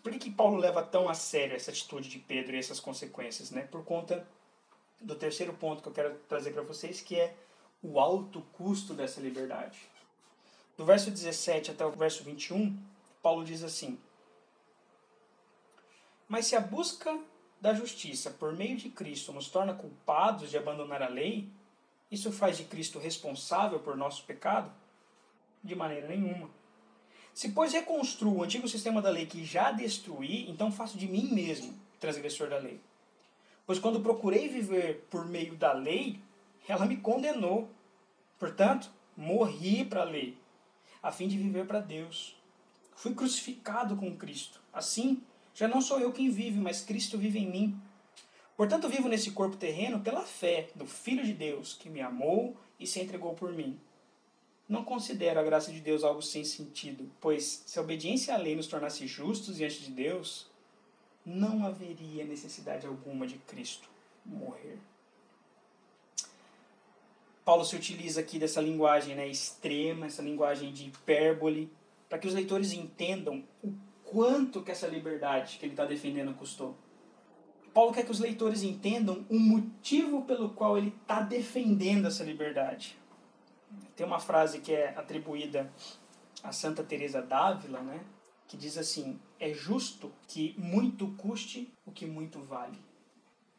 Por 0.07 0.13
que, 0.13 0.19
que 0.19 0.31
Paulo 0.31 0.55
leva 0.55 0.81
tão 0.81 1.09
a 1.09 1.13
sério 1.13 1.53
essa 1.53 1.69
atitude 1.69 2.07
de 2.07 2.17
Pedro 2.17 2.55
e 2.55 2.59
essas 2.59 2.79
consequências? 2.79 3.51
Né? 3.51 3.63
Por 3.63 3.83
conta 3.83 4.25
do 5.01 5.13
terceiro 5.15 5.51
ponto 5.51 5.83
que 5.83 5.89
eu 5.89 5.91
quero 5.91 6.15
trazer 6.29 6.51
para 6.51 6.61
vocês, 6.61 7.01
que 7.01 7.19
é 7.19 7.35
o 7.83 7.99
alto 7.99 8.41
custo 8.53 8.93
dessa 8.93 9.19
liberdade. 9.19 9.77
Do 10.77 10.85
verso 10.85 11.11
17 11.11 11.71
até 11.71 11.85
o 11.85 11.91
verso 11.91 12.23
21, 12.23 12.81
Paulo 13.21 13.43
diz 13.43 13.61
assim: 13.65 13.99
Mas 16.25 16.45
se 16.45 16.55
a 16.55 16.61
busca 16.61 17.19
da 17.59 17.73
justiça 17.73 18.31
por 18.31 18.53
meio 18.53 18.77
de 18.77 18.89
Cristo 18.89 19.33
nos 19.33 19.49
torna 19.49 19.73
culpados 19.73 20.49
de 20.49 20.57
abandonar 20.57 21.03
a 21.03 21.09
lei, 21.09 21.49
isso 22.09 22.31
faz 22.31 22.55
de 22.55 22.63
Cristo 22.63 22.97
responsável 22.97 23.81
por 23.81 23.97
nosso 23.97 24.23
pecado? 24.23 24.71
De 25.61 25.75
maneira 25.75 26.07
nenhuma. 26.07 26.49
Se, 27.37 27.49
pois, 27.49 27.71
reconstruo 27.71 28.37
o 28.37 28.43
antigo 28.43 28.67
sistema 28.67 28.99
da 28.99 29.11
lei 29.11 29.27
que 29.27 29.45
já 29.45 29.71
destruí, 29.71 30.49
então 30.49 30.71
faço 30.71 30.97
de 30.97 31.07
mim 31.07 31.31
mesmo 31.31 31.71
transgressor 31.99 32.49
da 32.49 32.57
lei. 32.57 32.79
Pois 33.63 33.77
quando 33.77 34.01
procurei 34.01 34.47
viver 34.47 35.05
por 35.11 35.23
meio 35.23 35.55
da 35.55 35.71
lei, 35.71 36.19
ela 36.67 36.87
me 36.87 36.97
condenou. 36.97 37.69
Portanto, 38.39 38.89
morri 39.15 39.85
para 39.85 40.01
a 40.01 40.03
lei, 40.03 40.35
a 41.03 41.11
fim 41.11 41.27
de 41.27 41.37
viver 41.37 41.67
para 41.67 41.79
Deus. 41.79 42.35
Fui 42.95 43.13
crucificado 43.13 43.95
com 43.95 44.17
Cristo. 44.17 44.59
Assim, 44.73 45.21
já 45.53 45.67
não 45.67 45.79
sou 45.79 45.99
eu 45.99 46.11
quem 46.11 46.31
vive, 46.31 46.59
mas 46.59 46.81
Cristo 46.81 47.19
vive 47.19 47.37
em 47.37 47.51
mim. 47.51 47.79
Portanto, 48.55 48.89
vivo 48.89 49.07
nesse 49.07 49.29
corpo 49.29 49.57
terreno 49.57 49.99
pela 49.99 50.23
fé 50.23 50.69
do 50.73 50.87
Filho 50.87 51.23
de 51.23 51.33
Deus, 51.33 51.75
que 51.75 51.87
me 51.87 52.01
amou 52.01 52.57
e 52.79 52.87
se 52.87 52.99
entregou 52.99 53.35
por 53.35 53.53
mim. 53.53 53.79
Não 54.67 54.83
considero 54.83 55.39
a 55.39 55.43
graça 55.43 55.71
de 55.71 55.79
Deus 55.79 56.03
algo 56.03 56.21
sem 56.21 56.43
sentido, 56.43 57.09
pois 57.21 57.63
se 57.65 57.79
a 57.79 57.81
obediência 57.81 58.33
à 58.33 58.37
lei 58.37 58.55
nos 58.55 58.67
tornasse 58.67 59.07
justos 59.07 59.57
diante 59.57 59.81
de 59.81 59.91
Deus, 59.91 60.47
não 61.25 61.65
haveria 61.65 62.25
necessidade 62.25 62.85
alguma 62.85 63.25
de 63.25 63.37
Cristo 63.39 63.89
morrer. 64.25 64.77
Paulo 67.45 67.63
se 67.63 67.77
utiliza 67.77 68.19
aqui 68.19 68.37
dessa 68.37 68.59
linguagem 68.59 69.15
né, 69.15 69.25
extrema, 69.25 70.07
essa 70.07 70.21
linguagem 70.21 70.73
de 70.73 70.87
hipérbole, 70.87 71.71
para 72.09 72.17
que 72.17 72.27
os 72.27 72.33
leitores 72.33 72.73
entendam 72.73 73.43
o 73.63 73.73
quanto 74.03 74.61
que 74.61 74.71
essa 74.71 74.87
liberdade 74.87 75.57
que 75.57 75.65
ele 75.65 75.73
está 75.73 75.85
defendendo 75.85 76.33
custou. 76.33 76.75
Paulo 77.73 77.93
quer 77.93 78.03
que 78.03 78.11
os 78.11 78.19
leitores 78.19 78.63
entendam 78.63 79.25
o 79.29 79.39
motivo 79.39 80.23
pelo 80.23 80.49
qual 80.49 80.77
ele 80.77 80.93
está 81.01 81.21
defendendo 81.21 82.07
essa 82.07 82.23
liberdade. 82.23 82.97
Tem 83.95 84.05
uma 84.05 84.19
frase 84.19 84.59
que 84.59 84.73
é 84.73 84.89
atribuída 84.97 85.71
a 86.43 86.51
Santa 86.51 86.83
Teresa 86.83 87.21
d'Ávila, 87.21 87.81
né, 87.81 88.03
que 88.47 88.55
diz 88.55 88.77
assim: 88.77 89.19
"É 89.39 89.53
justo 89.53 90.11
que 90.27 90.55
muito 90.57 91.07
custe 91.15 91.71
o 91.85 91.91
que 91.91 92.05
muito 92.05 92.39
vale". 92.39 92.79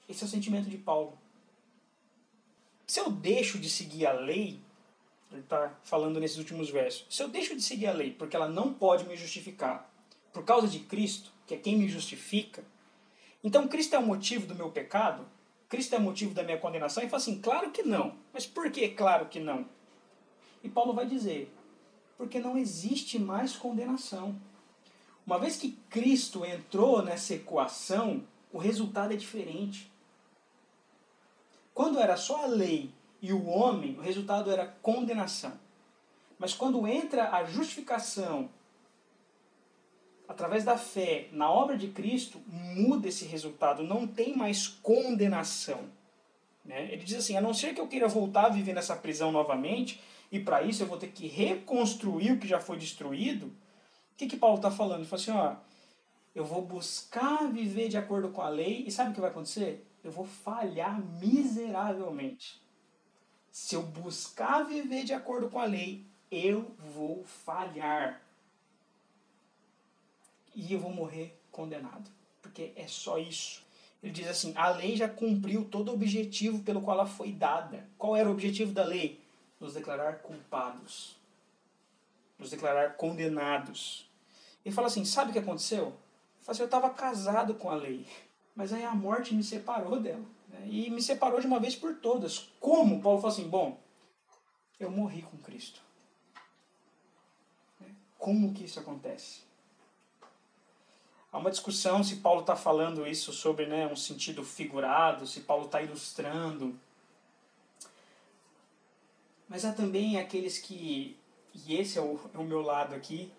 Esse 0.09 0.25
é 0.25 0.27
o 0.27 0.31
sentimento 0.31 0.71
de 0.71 0.79
Paulo. 0.79 1.19
Se 2.87 3.01
eu 3.01 3.11
deixo 3.11 3.59
de 3.59 3.69
seguir 3.69 4.07
a 4.07 4.13
lei, 4.13 4.61
ele 5.31 5.43
está 5.43 5.77
falando 5.83 6.19
nesses 6.19 6.39
últimos 6.39 6.71
versos, 6.71 7.05
se 7.11 7.23
eu 7.23 7.29
deixo 7.29 7.55
de 7.55 7.63
seguir 7.63 7.87
a 7.87 7.93
lei 7.93 8.13
porque 8.13 8.35
ela 8.35 8.49
não 8.49 8.73
pode 8.73 9.05
me 9.05 9.17
justificar, 9.17 9.93
por 10.33 10.45
causa 10.45 10.67
de 10.69 10.79
Cristo, 10.81 11.31
que 11.47 11.55
é 11.55 11.59
quem 11.59 11.77
me 11.77 11.89
justifica, 11.89 12.65
então 13.43 13.69
Cristo 13.69 13.95
é 13.95 13.99
o 13.99 14.07
motivo 14.07 14.47
do 14.47 14.55
meu 14.55 14.71
pecado? 14.71 15.27
Cristo 15.69 15.95
é 15.95 15.99
o 15.99 16.03
motivo 16.03 16.35
da 16.35 16.43
minha 16.43 16.59
condenação? 16.59 17.03
E 17.03 17.09
fala 17.09 17.23
assim, 17.23 17.41
claro 17.41 17.71
que 17.71 17.83
não. 17.83 18.17
Mas 18.33 18.47
por 18.47 18.71
que 18.71 18.89
claro 18.89 19.27
que 19.27 19.39
não? 19.39 19.69
E 20.63 20.69
Paulo 20.69 20.93
vai 20.93 21.07
dizer, 21.07 21.53
porque 22.17 22.41
não 22.41 22.57
existe 22.59 23.19
mais 23.19 23.55
condenação. 23.55 24.37
Uma 25.27 25.39
vez 25.39 25.57
que 25.57 25.73
Cristo 25.91 26.45
entrou 26.45 27.03
nessa 27.03 27.35
equação, 27.35 28.25
o 28.53 28.59
resultado 28.59 29.13
é 29.13 29.17
diferente. 29.17 29.91
Quando 31.75 32.01
era 32.01 32.17
só 32.17 32.45
a 32.45 32.47
lei 32.47 32.91
e 33.23 33.33
o 33.33 33.47
homem, 33.47 33.97
o 33.99 34.03
resultado 34.03 34.51
era 34.51 34.67
condenação. 34.83 35.53
Mas 36.39 36.55
quando 36.55 36.87
entra 36.87 37.31
a 37.31 37.45
justificação 37.45 38.49
através 40.29 40.65
da 40.65 40.77
fé 40.77 41.29
na 41.33 41.51
obra 41.51 41.77
de 41.77 41.89
Cristo, 41.89 42.41
muda 42.47 43.09
esse 43.09 43.25
resultado, 43.25 43.83
não 43.83 44.07
tem 44.07 44.37
mais 44.37 44.67
condenação. 44.67 45.85
Né? 46.65 46.93
Ele 46.93 47.03
diz 47.03 47.19
assim: 47.19 47.37
a 47.37 47.41
não 47.41 47.55
ser 47.55 47.75
que 47.75 47.81
eu 47.81 47.89
queira 47.89 48.07
voltar 48.07 48.47
a 48.47 48.51
viver 48.51 48.75
nessa 48.75 48.95
prisão 48.95 49.33
novamente, 49.33 50.01
e 50.31 50.41
para 50.41 50.63
isso 50.63 50.83
eu 50.83 50.87
vou 50.87 50.99
ter 50.99 51.09
que 51.09 51.27
reconstruir 51.27 52.33
o 52.33 52.39
que 52.39 52.47
já 52.47 52.61
foi 52.61 52.79
destruído, 52.79 53.47
o 53.47 54.17
que, 54.17 54.27
que 54.27 54.37
Paulo 54.37 54.57
está 54.57 54.71
falando? 54.71 55.01
Ele 55.01 55.09
fala 55.09 55.23
assim: 55.23 55.31
ó, 55.31 55.57
eu 56.35 56.45
vou 56.45 56.63
buscar 56.63 57.51
viver 57.51 57.89
de 57.89 57.97
acordo 57.97 58.29
com 58.31 58.43
a 58.43 58.49
lei, 58.49 58.85
e 58.87 58.91
sabe 58.91 59.11
o 59.11 59.15
que 59.15 59.21
vai 59.21 59.31
acontecer? 59.31 59.85
eu 60.03 60.13
vou 60.13 60.25
falhar 60.25 61.01
miseravelmente. 61.21 62.61
Se 63.51 63.75
eu 63.75 63.83
buscar 63.83 64.63
viver 64.63 65.05
de 65.05 65.13
acordo 65.13 65.49
com 65.49 65.59
a 65.59 65.65
lei, 65.65 66.05
eu 66.31 66.75
vou 66.95 67.25
falhar. 67.25 68.23
E 70.55 70.73
eu 70.73 70.79
vou 70.79 70.93
morrer 70.93 71.39
condenado. 71.51 72.11
Porque 72.41 72.73
é 72.77 72.87
só 72.87 73.19
isso. 73.19 73.63
Ele 74.03 74.13
diz 74.13 74.29
assim: 74.29 74.53
a 74.57 74.71
lei 74.71 74.97
já 74.97 75.09
cumpriu 75.09 75.65
todo 75.65 75.91
o 75.91 75.95
objetivo 75.95 76.63
pelo 76.63 76.81
qual 76.81 76.99
ela 76.99 77.07
foi 77.07 77.33
dada. 77.33 77.87
Qual 77.99 78.17
era 78.17 78.29
o 78.29 78.33
objetivo 78.33 78.73
da 78.73 78.85
lei? 78.85 79.18
Nos 79.61 79.75
declarar 79.75 80.19
culpados. 80.19 81.17
Nos 82.39 82.51
declarar 82.51 82.97
condenados. 82.97 84.09
Ele 84.65 84.75
fala 84.75 84.87
assim: 84.87 85.05
sabe 85.05 85.31
o 85.31 85.33
que 85.33 85.39
aconteceu? 85.39 85.87
Ele 85.87 86.45
fala 86.45 86.53
assim, 86.53 86.63
eu 86.63 86.67
estava 86.67 86.91
casado 86.91 87.55
com 87.55 87.71
a 87.71 87.75
lei. 87.75 88.07
Mas 88.55 88.73
aí 88.73 88.85
a 88.85 88.95
morte 88.95 89.35
me 89.35 89.43
separou 89.43 90.01
dela. 90.01 90.25
Né? 90.49 90.67
E 90.67 90.91
me 90.91 91.03
separou 91.03 91.41
de 91.41 91.47
uma 91.47 91.61
vez 91.61 91.77
por 91.77 91.97
todas. 91.97 92.51
Como? 92.61 93.01
Paulo 93.01 93.21
fala 93.21 93.33
assim: 93.33 93.49
bom, 93.49 93.81
eu 94.79 94.91
morri 94.91 95.23
com 95.23 95.37
Cristo. 95.39 95.81
Né? 97.81 97.95
Como 98.19 98.53
que 98.53 98.65
isso 98.65 98.81
acontece? 98.81 99.49
Há 101.31 101.39
uma 101.39 101.51
discussão 101.51 102.03
se 102.03 102.17
Paulo 102.17 102.41
está 102.41 102.57
falando 102.57 103.07
isso 103.07 103.33
sobre 103.33 103.67
né, 103.67 103.87
um 103.87 103.97
sentido 103.97 104.43
figurado, 104.43 105.27
se 105.27 105.41
Paulo 105.41 105.67
está 105.67 105.83
ilustrando. 105.83 106.79
Mas 109.49 109.65
há 109.65 109.73
também 109.73 110.19
aqueles 110.19 110.59
que, 110.59 111.17
e 111.55 111.75
esse 111.77 111.99
é 111.99 112.03
o, 112.03 112.21
é 112.35 112.39
o 112.39 112.45
meu 112.45 112.61
lado 112.61 112.95
aqui, 112.95 113.33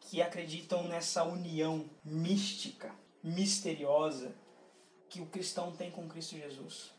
que 0.00 0.22
acreditam 0.22 0.86
nessa 0.86 1.24
união 1.24 1.84
mística 2.04 2.94
misteriosa 3.22 4.34
que 5.08 5.20
o 5.20 5.26
cristão 5.26 5.72
tem 5.72 5.90
com 5.90 6.08
Cristo 6.08 6.36
Jesus. 6.36 6.92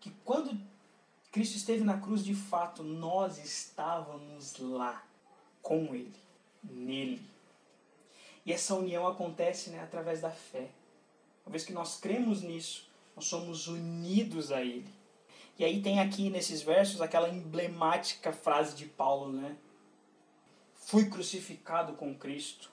Que 0.00 0.10
quando 0.24 0.58
Cristo 1.32 1.56
esteve 1.56 1.84
na 1.84 1.98
cruz, 1.98 2.24
de 2.24 2.34
fato, 2.34 2.82
nós 2.82 3.38
estávamos 3.38 4.58
lá 4.58 5.04
com 5.60 5.94
Ele, 5.94 6.14
nele. 6.62 7.22
E 8.46 8.52
essa 8.52 8.74
união 8.74 9.06
acontece 9.06 9.70
né, 9.70 9.82
através 9.82 10.20
da 10.20 10.30
fé. 10.30 10.70
Uma 11.44 11.52
vez 11.52 11.64
que 11.64 11.72
nós 11.72 11.98
cremos 11.98 12.42
nisso, 12.42 12.88
nós 13.14 13.26
somos 13.26 13.66
unidos 13.66 14.50
a 14.52 14.62
Ele. 14.62 14.97
E 15.58 15.64
aí 15.64 15.82
tem 15.82 15.98
aqui 15.98 16.30
nesses 16.30 16.62
versos 16.62 17.00
aquela 17.00 17.28
emblemática 17.28 18.32
frase 18.32 18.76
de 18.76 18.86
Paulo, 18.86 19.32
né? 19.32 19.56
Fui 20.72 21.10
crucificado 21.10 21.94
com 21.94 22.14
Cristo. 22.14 22.70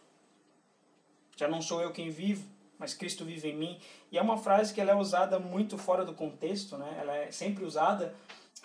Já 1.35 1.47
não 1.47 1.61
sou 1.61 1.81
eu 1.81 1.91
quem 1.91 2.11
vivo, 2.11 2.47
mas 2.77 2.93
Cristo 2.93 3.25
vive 3.25 3.49
em 3.49 3.57
mim. 3.57 3.79
E 4.11 4.19
é 4.19 4.21
uma 4.21 4.37
frase 4.37 4.71
que 4.71 4.79
ela 4.79 4.91
é 4.91 4.95
usada 4.95 5.39
muito 5.39 5.79
fora 5.79 6.05
do 6.05 6.13
contexto, 6.13 6.77
né? 6.77 6.95
Ela 7.01 7.15
é 7.15 7.31
sempre 7.31 7.65
usada 7.65 8.15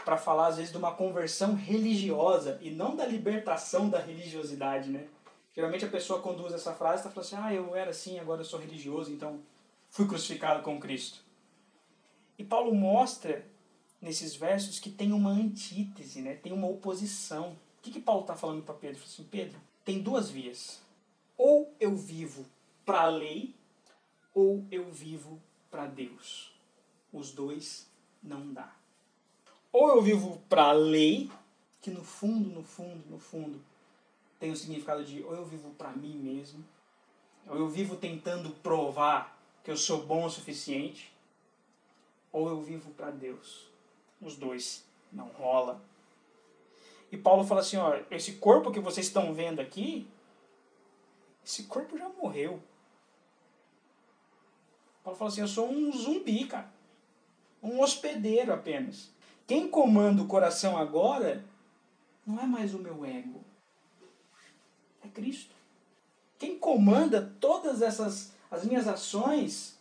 para 0.04 0.18
falar 0.18 0.48
às 0.48 0.56
vezes 0.58 0.70
de 0.70 0.78
uma 0.78 0.94
conversão 0.94 1.54
religiosa 1.54 2.58
e 2.60 2.70
não 2.70 2.94
da 2.94 3.06
libertação 3.06 3.88
da 3.88 3.98
religiosidade, 3.98 4.90
né? 4.90 5.08
Geralmente 5.54 5.84
a 5.84 5.88
pessoa 5.88 6.22
usa 6.42 6.56
essa 6.56 6.74
frase 6.74 6.98
está 6.98 7.10
falando 7.10 7.26
assim: 7.26 7.36
"Ah, 7.36 7.54
eu 7.54 7.74
era 7.74 7.90
assim, 7.90 8.18
agora 8.18 8.42
eu 8.42 8.44
sou 8.44 8.60
religioso, 8.60 9.10
então 9.10 9.40
fui 9.88 10.06
crucificado 10.06 10.62
com 10.62 10.78
Cristo". 10.78 11.24
E 12.38 12.44
Paulo 12.44 12.74
mostra 12.74 13.44
nesses 14.00 14.34
versos 14.34 14.78
que 14.78 14.90
tem 14.90 15.12
uma 15.12 15.30
antítese, 15.30 16.20
né? 16.22 16.34
Tem 16.34 16.52
uma 16.52 16.68
oposição. 16.68 17.52
O 17.78 17.82
que 17.82 17.90
que 17.90 18.00
Paulo 18.00 18.22
está 18.22 18.34
falando 18.34 18.62
para 18.62 18.74
Pedro? 18.74 19.02
Assim: 19.02 19.24
"Pedro, 19.24 19.60
tem 19.84 20.00
duas 20.00 20.30
vias. 20.30 20.80
Ou 21.36 21.74
eu 21.80 21.96
vivo 21.96 22.44
para 22.84 23.02
a 23.02 23.08
lei 23.08 23.54
ou 24.34 24.64
eu 24.70 24.90
vivo 24.90 25.40
para 25.70 25.86
Deus. 25.86 26.52
Os 27.12 27.32
dois 27.32 27.88
não 28.22 28.52
dá. 28.52 28.72
Ou 29.72 29.88
eu 29.88 30.02
vivo 30.02 30.42
para 30.48 30.64
a 30.64 30.72
lei, 30.72 31.30
que 31.80 31.90
no 31.90 32.04
fundo, 32.04 32.50
no 32.50 32.62
fundo, 32.62 33.04
no 33.08 33.18
fundo 33.18 33.60
tem 34.38 34.50
o 34.50 34.56
significado 34.56 35.04
de 35.04 35.22
ou 35.22 35.34
eu 35.34 35.44
vivo 35.44 35.70
para 35.70 35.92
mim 35.92 36.16
mesmo, 36.16 36.64
ou 37.46 37.56
eu 37.56 37.68
vivo 37.68 37.96
tentando 37.96 38.50
provar 38.62 39.38
que 39.62 39.70
eu 39.70 39.76
sou 39.76 40.06
bom 40.06 40.24
o 40.24 40.30
suficiente, 40.30 41.12
ou 42.32 42.48
eu 42.48 42.60
vivo 42.62 42.90
para 42.92 43.10
Deus. 43.10 43.69
Os 44.20 44.36
dois 44.36 44.84
não 45.12 45.28
rola. 45.28 45.80
E 47.10 47.16
Paulo 47.16 47.44
fala 47.44 47.60
assim, 47.60 47.76
ó, 47.76 47.98
esse 48.10 48.34
corpo 48.34 48.70
que 48.70 48.80
vocês 48.80 49.06
estão 49.06 49.34
vendo 49.34 49.60
aqui, 49.60 50.08
esse 51.44 51.64
corpo 51.64 51.98
já 51.98 52.08
morreu. 52.08 52.62
Paulo 55.02 55.18
fala 55.18 55.30
assim: 55.30 55.40
eu 55.40 55.48
sou 55.48 55.68
um 55.68 55.92
zumbi, 55.92 56.46
cara. 56.46 56.70
Um 57.62 57.80
hospedeiro 57.80 58.52
apenas. 58.52 59.10
Quem 59.46 59.68
comanda 59.68 60.22
o 60.22 60.28
coração 60.28 60.78
agora 60.78 61.44
não 62.26 62.38
é 62.38 62.46
mais 62.46 62.74
o 62.74 62.78
meu 62.78 63.04
ego. 63.04 63.42
É 65.04 65.08
Cristo. 65.08 65.54
Quem 66.38 66.58
comanda 66.58 67.34
todas 67.40 67.82
essas 67.82 68.32
as 68.50 68.64
minhas 68.64 68.86
ações 68.86 69.78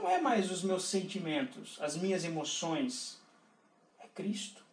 não 0.00 0.10
é 0.10 0.20
mais 0.20 0.50
os 0.50 0.62
meus 0.62 0.84
sentimentos, 0.84 1.78
as 1.80 1.96
minhas 1.96 2.24
emoções. 2.24 3.18
É 3.98 4.06
Cristo. 4.14 4.64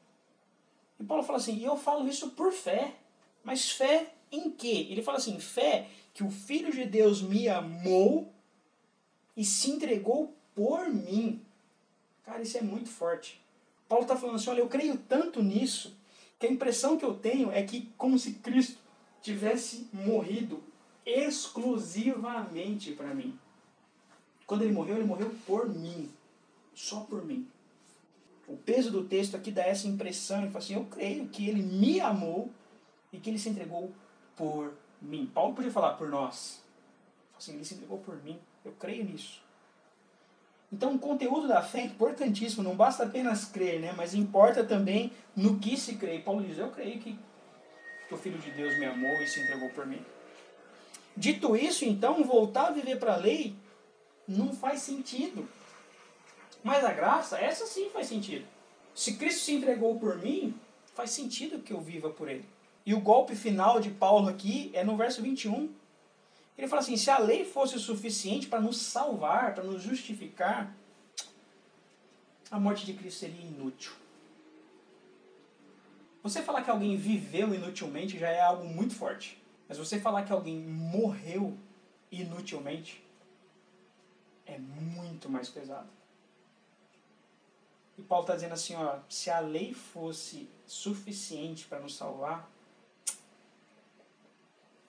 E 1.00 1.04
Paulo 1.04 1.24
fala 1.24 1.38
assim: 1.38 1.58
e 1.58 1.66
eu 1.66 1.78
falo 1.78 2.08
isso 2.08 2.32
por 2.32 2.52
fé. 2.52 2.96
Mas 3.44 3.72
fé 3.72 4.14
em 4.32 4.50
quê? 4.50 4.88
Ele 4.90 5.04
fala 5.04 5.18
assim: 5.18 5.40
fé 5.40 5.88
que 6.14 6.24
o 6.24 6.32
Filho 6.32 6.72
de 6.72 6.86
Deus 6.86 7.22
me 7.22 7.48
amou 7.48 8.32
e 9.36 9.44
se 9.44 9.70
entregou 9.70 10.34
por 10.56 10.90
mim. 10.90 11.42
Cara, 12.24 12.42
isso 12.42 12.58
é 12.58 12.62
muito 12.62 12.90
forte. 12.90 13.42
Paulo 13.88 14.04
está 14.04 14.16
falando 14.16 14.36
assim: 14.36 14.50
olha, 14.50 14.62
eu 14.62 14.70
creio 14.70 14.98
tanto 14.98 15.44
nisso 15.44 15.96
que 16.40 16.48
a 16.48 16.52
impressão 16.52 16.98
que 16.98 17.06
eu 17.06 17.16
tenho 17.16 17.52
é 17.52 17.64
que, 17.64 17.92
como 17.98 18.18
se 18.18 18.36
Cristo 18.36 18.80
tivesse 19.22 19.90
morrido 19.92 20.64
exclusivamente 21.06 22.92
para 22.92 23.14
mim. 23.14 23.38
Quando 24.48 24.62
ele 24.64 24.72
morreu, 24.72 24.96
ele 24.96 25.06
morreu 25.06 25.36
por 25.46 25.68
mim. 25.68 26.10
Só 26.74 27.02
por 27.02 27.24
mim. 27.26 27.46
O 28.48 28.56
peso 28.56 28.90
do 28.90 29.04
texto 29.04 29.36
aqui 29.36 29.52
dá 29.52 29.64
essa 29.64 29.88
impressão, 29.88 30.38
ele 30.40 30.48
fala 30.48 30.64
assim, 30.64 30.76
eu 30.76 30.86
creio 30.86 31.28
que 31.28 31.50
ele 31.50 31.62
me 31.62 32.00
amou 32.00 32.50
e 33.12 33.18
que 33.18 33.30
ele 33.30 33.38
se 33.38 33.50
entregou 33.50 33.92
por 34.38 34.74
mim. 35.02 35.30
Paulo 35.34 35.54
podia 35.54 35.70
falar 35.70 35.96
por 35.96 36.08
nós. 36.08 36.64
Assim, 37.38 37.56
ele 37.56 37.66
se 37.66 37.74
entregou 37.74 37.98
por 37.98 38.16
mim. 38.24 38.40
Eu 38.64 38.72
creio 38.80 39.04
nisso. 39.04 39.42
Então, 40.72 40.96
o 40.96 41.00
conteúdo 41.00 41.48
da 41.48 41.62
fé 41.62 41.82
é 41.82 41.86
importantíssimo. 41.86 42.64
Não 42.64 42.76
basta 42.76 43.04
apenas 43.04 43.46
crer, 43.46 43.82
né? 43.82 43.94
mas 43.96 44.14
importa 44.14 44.64
também 44.64 45.12
no 45.36 45.60
que 45.60 45.76
se 45.78 45.96
crê. 45.96 46.20
Paulo 46.20 46.44
diz: 46.44 46.58
Eu 46.58 46.72
creio 46.72 47.00
que, 47.00 47.18
que 48.08 48.14
o 48.14 48.18
Filho 48.18 48.38
de 48.40 48.52
Deus 48.52 48.78
me 48.78 48.86
amou 48.86 49.22
e 49.22 49.28
se 49.28 49.42
entregou 49.42 49.70
por 49.70 49.86
mim. 49.86 50.02
Dito 51.16 51.56
isso, 51.56 51.86
então, 51.86 52.24
voltar 52.24 52.68
a 52.68 52.72
viver 52.72 52.98
para 52.98 53.14
a 53.14 53.18
lei 53.18 53.56
não 54.28 54.54
faz 54.54 54.82
sentido. 54.82 55.48
Mas 56.64 56.84
a 56.84 56.92
graça, 56.92 57.40
essa 57.40 57.66
sim 57.66 57.90
faz 57.90 58.08
sentido. 58.08 58.46
Se 58.94 59.16
Cristo 59.16 59.42
se 59.42 59.54
entregou 59.54 60.00
por 60.00 60.18
mim, 60.18 60.54
faz 60.94 61.12
sentido 61.12 61.60
que 61.60 61.72
eu 61.72 61.80
viva 61.80 62.10
por 62.10 62.28
ele. 62.28 62.46
E 62.86 62.94
o 62.94 63.00
golpe 63.00 63.36
final 63.36 63.80
de 63.80 63.90
Paulo 63.90 64.28
aqui 64.28 64.72
é 64.74 64.84
no 64.84 64.98
verso 64.98 65.22
21. 65.22 65.72
Ele 66.58 66.68
fala 66.68 66.82
assim: 66.82 66.98
se 66.98 67.10
a 67.10 67.20
lei 67.20 67.46
fosse 67.46 67.76
o 67.76 67.80
suficiente 67.80 68.48
para 68.48 68.60
nos 68.60 68.78
salvar, 68.78 69.54
para 69.54 69.64
nos 69.64 69.84
justificar, 69.84 70.76
a 72.50 72.60
morte 72.60 72.86
de 72.86 72.94
Cristo 72.94 73.20
seria 73.20 73.46
inútil. 73.46 73.92
Você 76.24 76.42
falar 76.42 76.64
que 76.64 76.70
alguém 76.70 76.98
viveu 76.98 77.54
inutilmente 77.54 78.18
já 78.18 78.30
é 78.30 78.42
algo 78.42 78.66
muito 78.66 78.96
forte. 78.96 79.42
Mas 79.68 79.78
você 79.78 80.00
falar 80.00 80.24
que 80.24 80.32
alguém 80.32 80.58
morreu 80.58 81.58
inutilmente 82.12 83.04
é 84.48 84.58
muito 84.58 85.30
mais 85.30 85.50
pesado. 85.50 85.90
E 87.98 88.02
Paulo 88.02 88.24
está 88.24 88.36
dizendo 88.36 88.54
assim: 88.54 88.76
ó, 88.76 89.00
se 89.08 89.30
a 89.30 89.40
lei 89.40 89.74
fosse 89.74 90.50
suficiente 90.66 91.68
para 91.68 91.80
nos 91.80 91.96
salvar, 91.96 92.50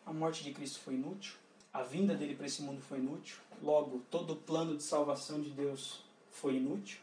a 0.07 0.13
morte 0.13 0.43
de 0.43 0.55
Cristo 0.55 0.81
foi 0.81 0.95
inútil 0.95 1.37
a 1.79 1.83
vinda 1.83 2.15
dele 2.15 2.35
para 2.35 2.47
esse 2.47 2.63
mundo 2.63 2.81
foi 2.81 2.99
inútil, 2.99 3.37
logo 3.63 4.01
todo 4.11 4.33
o 4.33 4.37
plano 4.37 4.77
de 4.77 4.83
salvação 4.83 5.41
de 5.41 5.51
Deus 5.51 6.03
foi 6.31 6.57
inútil. 6.57 7.01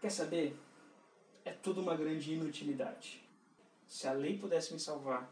Quer 0.00 0.10
saber? 0.10 0.56
É 1.44 1.50
tudo 1.50 1.80
uma 1.80 1.96
grande 1.96 2.34
inutilidade. 2.34 3.20
Se 3.88 4.06
a 4.06 4.12
lei 4.12 4.38
pudesse 4.38 4.72
me 4.72 4.78
salvar, 4.78 5.28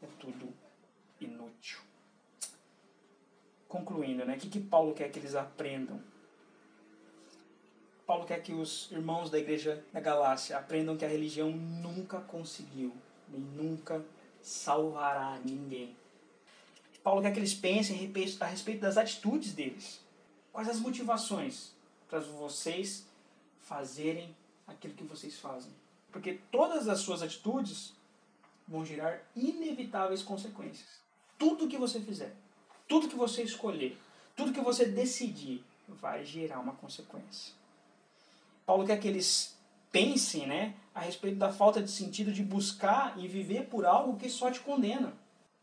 é 0.00 0.06
tudo 0.18 0.52
inútil. 1.20 1.80
Concluindo, 3.70 4.24
né? 4.24 4.34
O 4.34 4.38
que, 4.38 4.50
que 4.50 4.58
Paulo 4.58 4.92
quer 4.92 5.12
que 5.12 5.20
eles 5.20 5.36
aprendam? 5.36 6.02
Paulo 8.04 8.26
quer 8.26 8.42
que 8.42 8.52
os 8.52 8.90
irmãos 8.90 9.30
da 9.30 9.38
igreja 9.38 9.84
da 9.92 10.00
Galácia 10.00 10.58
aprendam 10.58 10.96
que 10.96 11.04
a 11.04 11.08
religião 11.08 11.52
nunca 11.52 12.20
conseguiu, 12.20 12.92
nem 13.28 13.40
nunca 13.40 14.04
salvará 14.42 15.38
ninguém. 15.44 15.96
Paulo 17.04 17.22
quer 17.22 17.32
que 17.32 17.38
eles 17.38 17.54
pensem 17.54 18.12
a 18.40 18.46
respeito 18.46 18.80
das 18.80 18.96
atitudes 18.96 19.52
deles. 19.52 20.00
Quais 20.52 20.68
as 20.68 20.80
motivações 20.80 21.70
para 22.08 22.18
vocês 22.18 23.06
fazerem 23.60 24.34
aquilo 24.66 24.94
que 24.94 25.04
vocês 25.04 25.38
fazem? 25.38 25.70
Porque 26.10 26.40
todas 26.50 26.88
as 26.88 26.98
suas 26.98 27.22
atitudes 27.22 27.94
vão 28.66 28.84
gerar 28.84 29.22
inevitáveis 29.36 30.24
consequências. 30.24 30.88
Tudo 31.38 31.68
que 31.68 31.78
você 31.78 32.00
fizer, 32.00 32.34
tudo 32.90 33.08
que 33.08 33.14
você 33.14 33.44
escolher, 33.44 33.96
tudo 34.34 34.52
que 34.52 34.60
você 34.60 34.84
decidir 34.84 35.62
vai 35.88 36.24
gerar 36.24 36.58
uma 36.58 36.74
consequência. 36.74 37.54
Paulo 38.66 38.84
quer 38.84 38.98
que 38.98 39.06
eles 39.06 39.56
pensem 39.92 40.44
né, 40.44 40.74
a 40.92 40.98
respeito 40.98 41.38
da 41.38 41.52
falta 41.52 41.80
de 41.80 41.88
sentido 41.88 42.32
de 42.32 42.42
buscar 42.42 43.16
e 43.16 43.28
viver 43.28 43.68
por 43.68 43.86
algo 43.86 44.18
que 44.18 44.28
só 44.28 44.50
te 44.50 44.58
condena. 44.58 45.12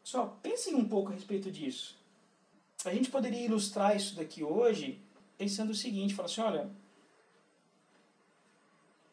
Só 0.02 0.38
pensem 0.42 0.74
um 0.74 0.88
pouco 0.88 1.12
a 1.12 1.16
respeito 1.16 1.52
disso. 1.52 1.98
A 2.86 2.94
gente 2.94 3.10
poderia 3.10 3.44
ilustrar 3.44 3.94
isso 3.94 4.16
daqui 4.16 4.42
hoje 4.42 4.98
pensando 5.38 5.72
o 5.72 5.76
seguinte, 5.76 6.16
falar 6.16 6.28
assim, 6.28 6.42
olha, 6.42 6.70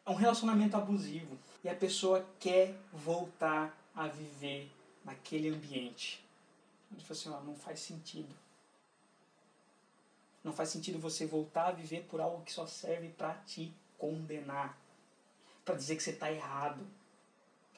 é 0.05 0.09
um 0.09 0.15
relacionamento 0.15 0.77
abusivo 0.77 1.37
e 1.61 1.67
a 1.67 1.75
pessoa 1.75 2.25
quer 2.39 2.73
voltar 2.93 3.77
a 3.93 4.07
viver 4.07 4.71
naquele 5.03 5.49
ambiente. 5.49 6.24
Ele 6.91 7.01
fala 7.01 7.19
assim, 7.19 7.29
ó, 7.29 7.41
não 7.41 7.55
faz 7.55 7.79
sentido. 7.79 8.33
Não 10.43 10.53
faz 10.53 10.69
sentido 10.69 10.99
você 10.99 11.25
voltar 11.25 11.67
a 11.67 11.71
viver 11.71 12.05
por 12.09 12.21
algo 12.21 12.43
que 12.43 12.51
só 12.51 12.67
serve 12.67 13.09
para 13.09 13.33
te 13.45 13.73
condenar, 13.97 14.77
para 15.63 15.75
dizer 15.75 15.95
que 15.95 16.03
você 16.03 16.11
está 16.11 16.31
errado, 16.31 16.85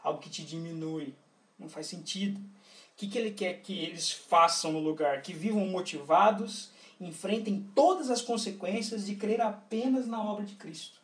algo 0.04 0.20
que 0.20 0.30
te 0.30 0.43
diminui. 0.43 1.15
Não 1.58 1.70
faz 1.70 1.88
sentido 1.88 2.39
que, 2.98 3.08
que 3.08 3.17
ele 3.17 3.32
quer 3.32 3.62
que 3.62 3.78
eles 3.78 4.12
façam 4.12 4.72
no 4.72 4.80
lugar? 4.80 5.22
Que 5.22 5.32
vivam 5.32 5.65
motivados, 5.67 6.72
enfrentem 7.00 7.65
todas 7.76 8.10
as 8.10 8.24
consequências 8.24 9.06
de 9.06 9.15
crer 9.15 9.39
apenas 9.39 10.08
na 10.08 10.22
obra 10.22 10.43
de 10.43 10.56
Cristo. 10.56 11.00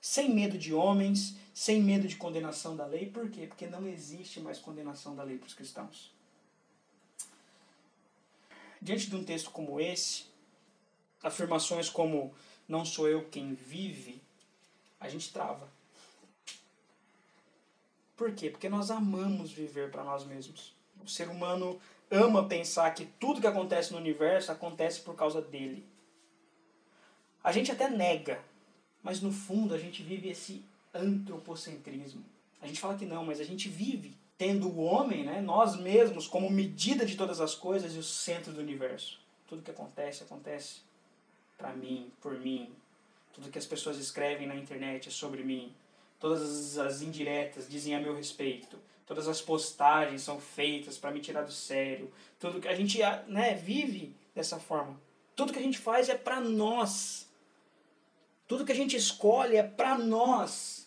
Sem 0.00 0.34
medo 0.34 0.58
de 0.58 0.72
homens, 0.74 1.36
sem 1.52 1.82
medo 1.82 2.08
de 2.08 2.16
condenação 2.16 2.74
da 2.74 2.86
lei. 2.86 3.06
Por 3.06 3.28
quê? 3.30 3.46
Porque 3.46 3.66
não 3.66 3.86
existe 3.86 4.40
mais 4.40 4.58
condenação 4.58 5.14
da 5.14 5.22
lei 5.22 5.36
para 5.36 5.46
os 5.46 5.54
cristãos. 5.54 6.10
Diante 8.84 9.08
de 9.08 9.16
um 9.16 9.24
texto 9.24 9.50
como 9.50 9.80
esse, 9.80 10.24
afirmações 11.22 11.88
como 11.88 12.34
não 12.68 12.84
sou 12.84 13.08
eu 13.08 13.24
quem 13.30 13.54
vive, 13.54 14.20
a 15.00 15.08
gente 15.08 15.32
trava. 15.32 15.66
Por 18.14 18.34
quê? 18.34 18.50
Porque 18.50 18.68
nós 18.68 18.90
amamos 18.90 19.50
viver 19.50 19.90
para 19.90 20.04
nós 20.04 20.26
mesmos. 20.26 20.74
O 21.02 21.08
ser 21.08 21.30
humano 21.30 21.80
ama 22.10 22.46
pensar 22.46 22.90
que 22.94 23.06
tudo 23.18 23.40
que 23.40 23.46
acontece 23.46 23.90
no 23.90 23.98
universo 23.98 24.52
acontece 24.52 25.00
por 25.00 25.16
causa 25.16 25.40
dele. 25.40 25.82
A 27.42 27.52
gente 27.52 27.72
até 27.72 27.88
nega, 27.88 28.44
mas 29.02 29.18
no 29.22 29.32
fundo 29.32 29.72
a 29.72 29.78
gente 29.78 30.02
vive 30.02 30.28
esse 30.28 30.62
antropocentrismo. 30.92 32.22
A 32.60 32.66
gente 32.66 32.80
fala 32.80 32.98
que 32.98 33.06
não, 33.06 33.24
mas 33.24 33.40
a 33.40 33.44
gente 33.44 33.66
vive 33.66 34.14
tendo 34.36 34.68
o 34.68 34.82
homem, 34.82 35.24
né, 35.24 35.40
nós 35.40 35.76
mesmos, 35.76 36.26
como 36.26 36.50
medida 36.50 37.06
de 37.06 37.16
todas 37.16 37.40
as 37.40 37.54
coisas 37.54 37.94
e 37.94 37.98
o 37.98 38.02
centro 38.02 38.52
do 38.52 38.60
universo. 38.60 39.20
Tudo 39.46 39.62
que 39.62 39.70
acontece, 39.70 40.22
acontece 40.22 40.80
para 41.56 41.72
mim, 41.72 42.10
por 42.20 42.38
mim. 42.38 42.72
Tudo 43.32 43.50
que 43.50 43.58
as 43.58 43.66
pessoas 43.66 43.98
escrevem 43.98 44.46
na 44.46 44.56
internet 44.56 45.08
é 45.08 45.12
sobre 45.12 45.42
mim. 45.42 45.72
Todas 46.18 46.78
as 46.78 47.02
indiretas 47.02 47.68
dizem 47.68 47.94
a 47.94 48.00
meu 48.00 48.14
respeito 48.14 48.78
todas 49.06 49.28
as 49.28 49.40
postagens 49.40 50.22
são 50.22 50.40
feitas 50.40 50.98
para 50.98 51.10
me 51.10 51.20
tirar 51.20 51.42
do 51.42 51.52
sério. 51.52 52.12
Tudo 52.38 52.60
que 52.60 52.68
a 52.68 52.74
gente 52.74 52.98
né, 53.26 53.54
vive 53.54 54.14
dessa 54.34 54.58
forma. 54.58 55.00
Tudo 55.36 55.52
que 55.52 55.58
a 55.58 55.62
gente 55.62 55.78
faz 55.78 56.08
é 56.08 56.16
para 56.16 56.40
nós. 56.40 57.28
Tudo 58.46 58.64
que 58.64 58.72
a 58.72 58.76
gente 58.76 58.96
escolhe 58.96 59.56
é 59.56 59.62
para 59.62 59.98
nós. 59.98 60.83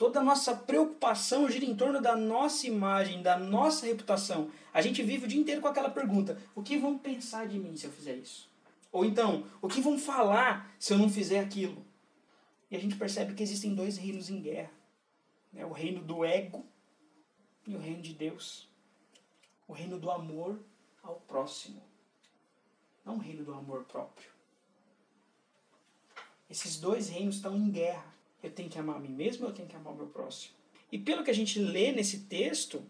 Toda 0.00 0.20
a 0.20 0.24
nossa 0.24 0.56
preocupação 0.56 1.46
gira 1.50 1.66
em 1.66 1.76
torno 1.76 2.00
da 2.00 2.16
nossa 2.16 2.66
imagem, 2.66 3.22
da 3.22 3.38
nossa 3.38 3.84
reputação. 3.84 4.50
A 4.72 4.80
gente 4.80 5.02
vive 5.02 5.26
o 5.26 5.28
dia 5.28 5.38
inteiro 5.38 5.60
com 5.60 5.68
aquela 5.68 5.90
pergunta: 5.90 6.40
o 6.54 6.62
que 6.62 6.78
vão 6.78 6.96
pensar 6.96 7.46
de 7.46 7.58
mim 7.58 7.76
se 7.76 7.84
eu 7.84 7.92
fizer 7.92 8.14
isso? 8.14 8.48
Ou 8.90 9.04
então, 9.04 9.44
o 9.60 9.68
que 9.68 9.82
vão 9.82 9.98
falar 9.98 10.74
se 10.78 10.94
eu 10.94 10.96
não 10.96 11.10
fizer 11.10 11.40
aquilo? 11.40 11.84
E 12.70 12.76
a 12.76 12.80
gente 12.80 12.96
percebe 12.96 13.34
que 13.34 13.42
existem 13.42 13.74
dois 13.74 13.98
reinos 13.98 14.30
em 14.30 14.40
guerra: 14.40 14.70
né? 15.52 15.66
o 15.66 15.72
reino 15.72 16.02
do 16.02 16.24
ego 16.24 16.64
e 17.66 17.76
o 17.76 17.78
reino 17.78 18.00
de 18.00 18.14
Deus. 18.14 18.70
O 19.68 19.74
reino 19.74 19.98
do 19.98 20.10
amor 20.10 20.58
ao 21.02 21.16
próximo. 21.16 21.82
Não 23.04 23.16
o 23.16 23.18
reino 23.18 23.44
do 23.44 23.52
amor 23.52 23.84
próprio. 23.84 24.30
Esses 26.48 26.80
dois 26.80 27.10
reinos 27.10 27.36
estão 27.36 27.54
em 27.54 27.70
guerra. 27.70 28.19
Eu 28.42 28.50
tenho 28.50 28.68
que 28.68 28.78
amar 28.78 28.96
a 28.96 29.00
mim 29.00 29.10
mesmo 29.10 29.44
ou 29.44 29.50
eu 29.50 29.54
tenho 29.54 29.68
que 29.68 29.76
amar 29.76 29.92
o 29.92 29.96
meu 29.96 30.06
próximo? 30.06 30.54
E 30.90 30.98
pelo 30.98 31.22
que 31.22 31.30
a 31.30 31.34
gente 31.34 31.58
lê 31.58 31.92
nesse 31.92 32.20
texto, 32.20 32.82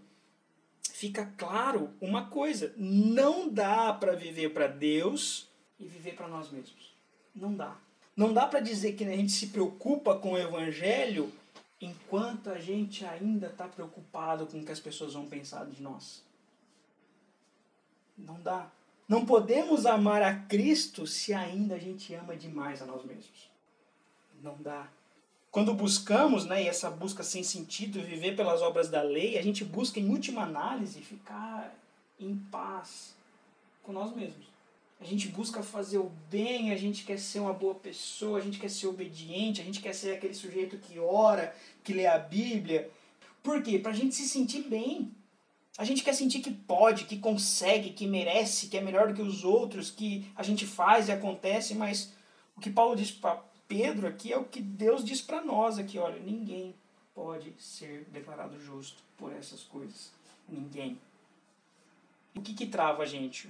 fica 0.93 1.27
claro 1.37 1.93
uma 2.01 2.29
coisa: 2.29 2.73
não 2.77 3.49
dá 3.49 3.93
para 3.93 4.15
viver 4.15 4.51
para 4.53 4.67
Deus 4.67 5.49
e 5.79 5.87
viver 5.87 6.15
para 6.15 6.29
nós 6.29 6.51
mesmos. 6.51 6.95
Não 7.35 7.55
dá. 7.55 7.77
Não 8.17 8.33
dá 8.33 8.47
para 8.47 8.61
dizer 8.61 8.95
que 8.95 9.05
a 9.05 9.17
gente 9.17 9.33
se 9.33 9.49
preocupa 9.49 10.19
com 10.19 10.33
o 10.33 10.39
evangelho 10.39 11.33
enquanto 11.81 12.51
a 12.51 12.59
gente 12.59 13.05
ainda 13.05 13.47
está 13.47 13.67
preocupado 13.67 14.47
com 14.47 14.59
o 14.61 14.65
que 14.65 14.73
as 14.73 14.81
pessoas 14.81 15.15
vão 15.15 15.27
pensar 15.27 15.65
de 15.67 15.83
nós. 15.83 16.23
Não 18.19 18.41
dá. 18.41 18.71
Não 19.09 19.25
podemos 19.25 19.87
amar 19.87 20.23
a 20.23 20.35
Cristo 20.35 21.07
se 21.07 21.33
ainda 21.33 21.77
a 21.77 21.79
gente 21.79 22.13
ama 22.15 22.37
demais 22.37 22.83
a 22.83 22.87
nós 22.87 23.05
mesmos. 23.05 23.51
Não 24.43 24.57
dá. 24.61 24.89
Quando 25.51 25.75
buscamos, 25.75 26.47
né, 26.47 26.63
e 26.63 26.69
essa 26.69 26.89
busca 26.89 27.25
sem 27.25 27.43
sentido, 27.43 28.01
viver 28.01 28.37
pelas 28.37 28.63
obras 28.63 28.89
da 28.89 29.03
lei, 29.03 29.37
a 29.37 29.43
gente 29.43 29.65
busca, 29.65 29.99
em 29.99 30.09
última 30.09 30.43
análise, 30.43 31.01
ficar 31.01 31.75
em 32.21 32.37
paz 32.53 33.17
com 33.83 33.93
nós 33.93 34.15
mesmos. 34.15 34.47
A 35.01 35.05
gente 35.05 35.29
busca 35.29 35.63
fazer 35.63 35.99
o 35.99 36.13
bem, 36.31 36.73
a 36.73 36.77
gente 36.77 37.05
quer 37.05 37.19
ser 37.19 37.41
uma 37.41 37.55
boa 37.55 37.75
pessoa, 37.75 38.39
a 38.39 38.43
gente 38.43 38.59
quer 38.59 38.69
ser 38.69 38.87
obediente, 38.87 39.61
a 39.61 39.65
gente 39.65 39.81
quer 39.81 39.95
ser 39.95 40.13
aquele 40.13 40.35
sujeito 40.35 40.77
que 40.77 40.99
ora, 40.99 41.55
que 41.83 41.95
lê 41.95 42.07
a 42.07 42.19
Bíblia. 42.19 42.89
Por 43.43 43.63
quê? 43.63 43.79
Para 43.79 43.93
a 43.93 43.95
gente 43.95 44.15
se 44.15 44.29
sentir 44.29 44.63
bem. 44.63 45.11
A 45.79 45.85
gente 45.85 46.03
quer 46.03 46.13
sentir 46.13 46.41
que 46.41 46.51
pode, 46.51 47.05
que 47.05 47.19
consegue, 47.19 47.91
que 47.91 48.07
merece, 48.07 48.67
que 48.67 48.77
é 48.77 48.81
melhor 48.83 49.09
do 49.09 49.15
que 49.15 49.23
os 49.23 49.43
outros, 49.43 49.91
que 49.91 50.31
a 50.37 50.43
gente 50.43 50.67
faz 50.67 51.09
e 51.09 51.13
acontece, 51.13 51.75
mas 51.75 52.13
o 52.55 52.61
que 52.61 52.71
Paulo 52.71 52.95
diz 52.95 53.11
para 53.11 53.43
Pedro 53.71 54.09
aqui 54.09 54.33
é 54.33 54.37
o 54.37 54.45
que 54.45 54.61
Deus 54.61 55.05
diz 55.05 55.23
para 55.23 55.45
nós 55.45 55.79
aqui, 55.79 55.97
olha, 55.97 56.19
ninguém 56.19 56.75
pode 57.15 57.55
ser 57.57 58.05
declarado 58.07 58.59
justo 58.59 59.01
por 59.17 59.33
essas 59.33 59.63
coisas. 59.63 60.11
Ninguém. 60.49 61.01
O 62.35 62.43
que, 62.43 62.53
que 62.53 62.67
trava 62.67 63.05
a 63.05 63.07
gente? 63.07 63.49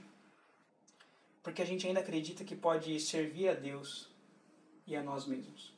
Porque 1.43 1.63
a 1.63 1.65
gente 1.65 1.87
ainda 1.87 2.01
acredita 2.01 2.45
que 2.45 2.55
pode 2.55 3.01
servir 3.01 3.49
a 3.49 3.55
Deus 3.55 4.11
e 4.87 4.95
a 4.95 5.03
nós 5.03 5.25
mesmos. 5.25 5.73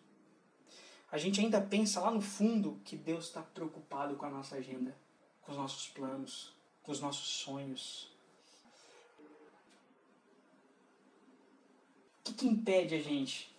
A 1.12 1.18
gente 1.18 1.40
ainda 1.40 1.60
pensa 1.60 2.00
lá 2.00 2.10
no 2.10 2.20
fundo 2.20 2.80
que 2.84 2.96
Deus 2.96 3.26
está 3.26 3.42
preocupado 3.42 4.16
com 4.16 4.26
a 4.26 4.30
nossa 4.30 4.56
agenda, 4.56 4.92
com 5.42 5.52
os 5.52 5.56
nossos 5.56 5.86
planos, 5.86 6.52
com 6.82 6.90
os 6.90 7.00
nossos 7.00 7.28
sonhos. 7.28 8.10
O 12.18 12.24
que, 12.24 12.32
que 12.32 12.46
impede 12.48 12.96
a 12.96 13.00
gente 13.00 13.51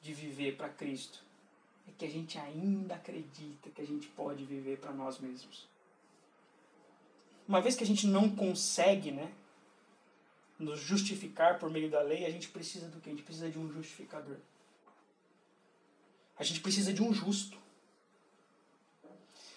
de 0.00 0.12
viver 0.12 0.56
para 0.56 0.68
Cristo? 0.68 1.22
É 1.86 1.92
que 1.96 2.04
a 2.04 2.10
gente 2.10 2.38
ainda 2.38 2.94
acredita 2.94 3.70
que 3.70 3.80
a 3.80 3.86
gente 3.86 4.06
pode 4.08 4.44
viver 4.44 4.78
para 4.78 4.92
nós 4.92 5.18
mesmos. 5.18 5.66
Uma 7.46 7.60
vez 7.60 7.74
que 7.74 7.84
a 7.84 7.86
gente 7.86 8.06
não 8.06 8.28
consegue, 8.28 9.10
né, 9.10 9.32
nos 10.58 10.80
justificar 10.80 11.58
por 11.58 11.70
meio 11.70 11.90
da 11.90 12.02
lei, 12.02 12.26
a 12.26 12.30
gente 12.30 12.48
precisa 12.48 12.88
do 12.88 13.00
quê? 13.00 13.10
A 13.10 13.12
gente 13.12 13.22
precisa 13.22 13.50
de 13.50 13.58
um 13.58 13.72
justificador. 13.72 14.36
A 16.38 16.44
gente 16.44 16.60
precisa 16.60 16.92
de 16.92 17.02
um 17.02 17.12
justo. 17.12 17.56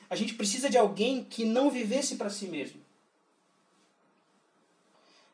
A 0.09 0.15
gente 0.15 0.33
precisa 0.33 0.69
de 0.69 0.77
alguém 0.77 1.23
que 1.23 1.45
não 1.45 1.69
vivesse 1.69 2.15
para 2.15 2.29
si 2.29 2.47
mesmo. 2.47 2.81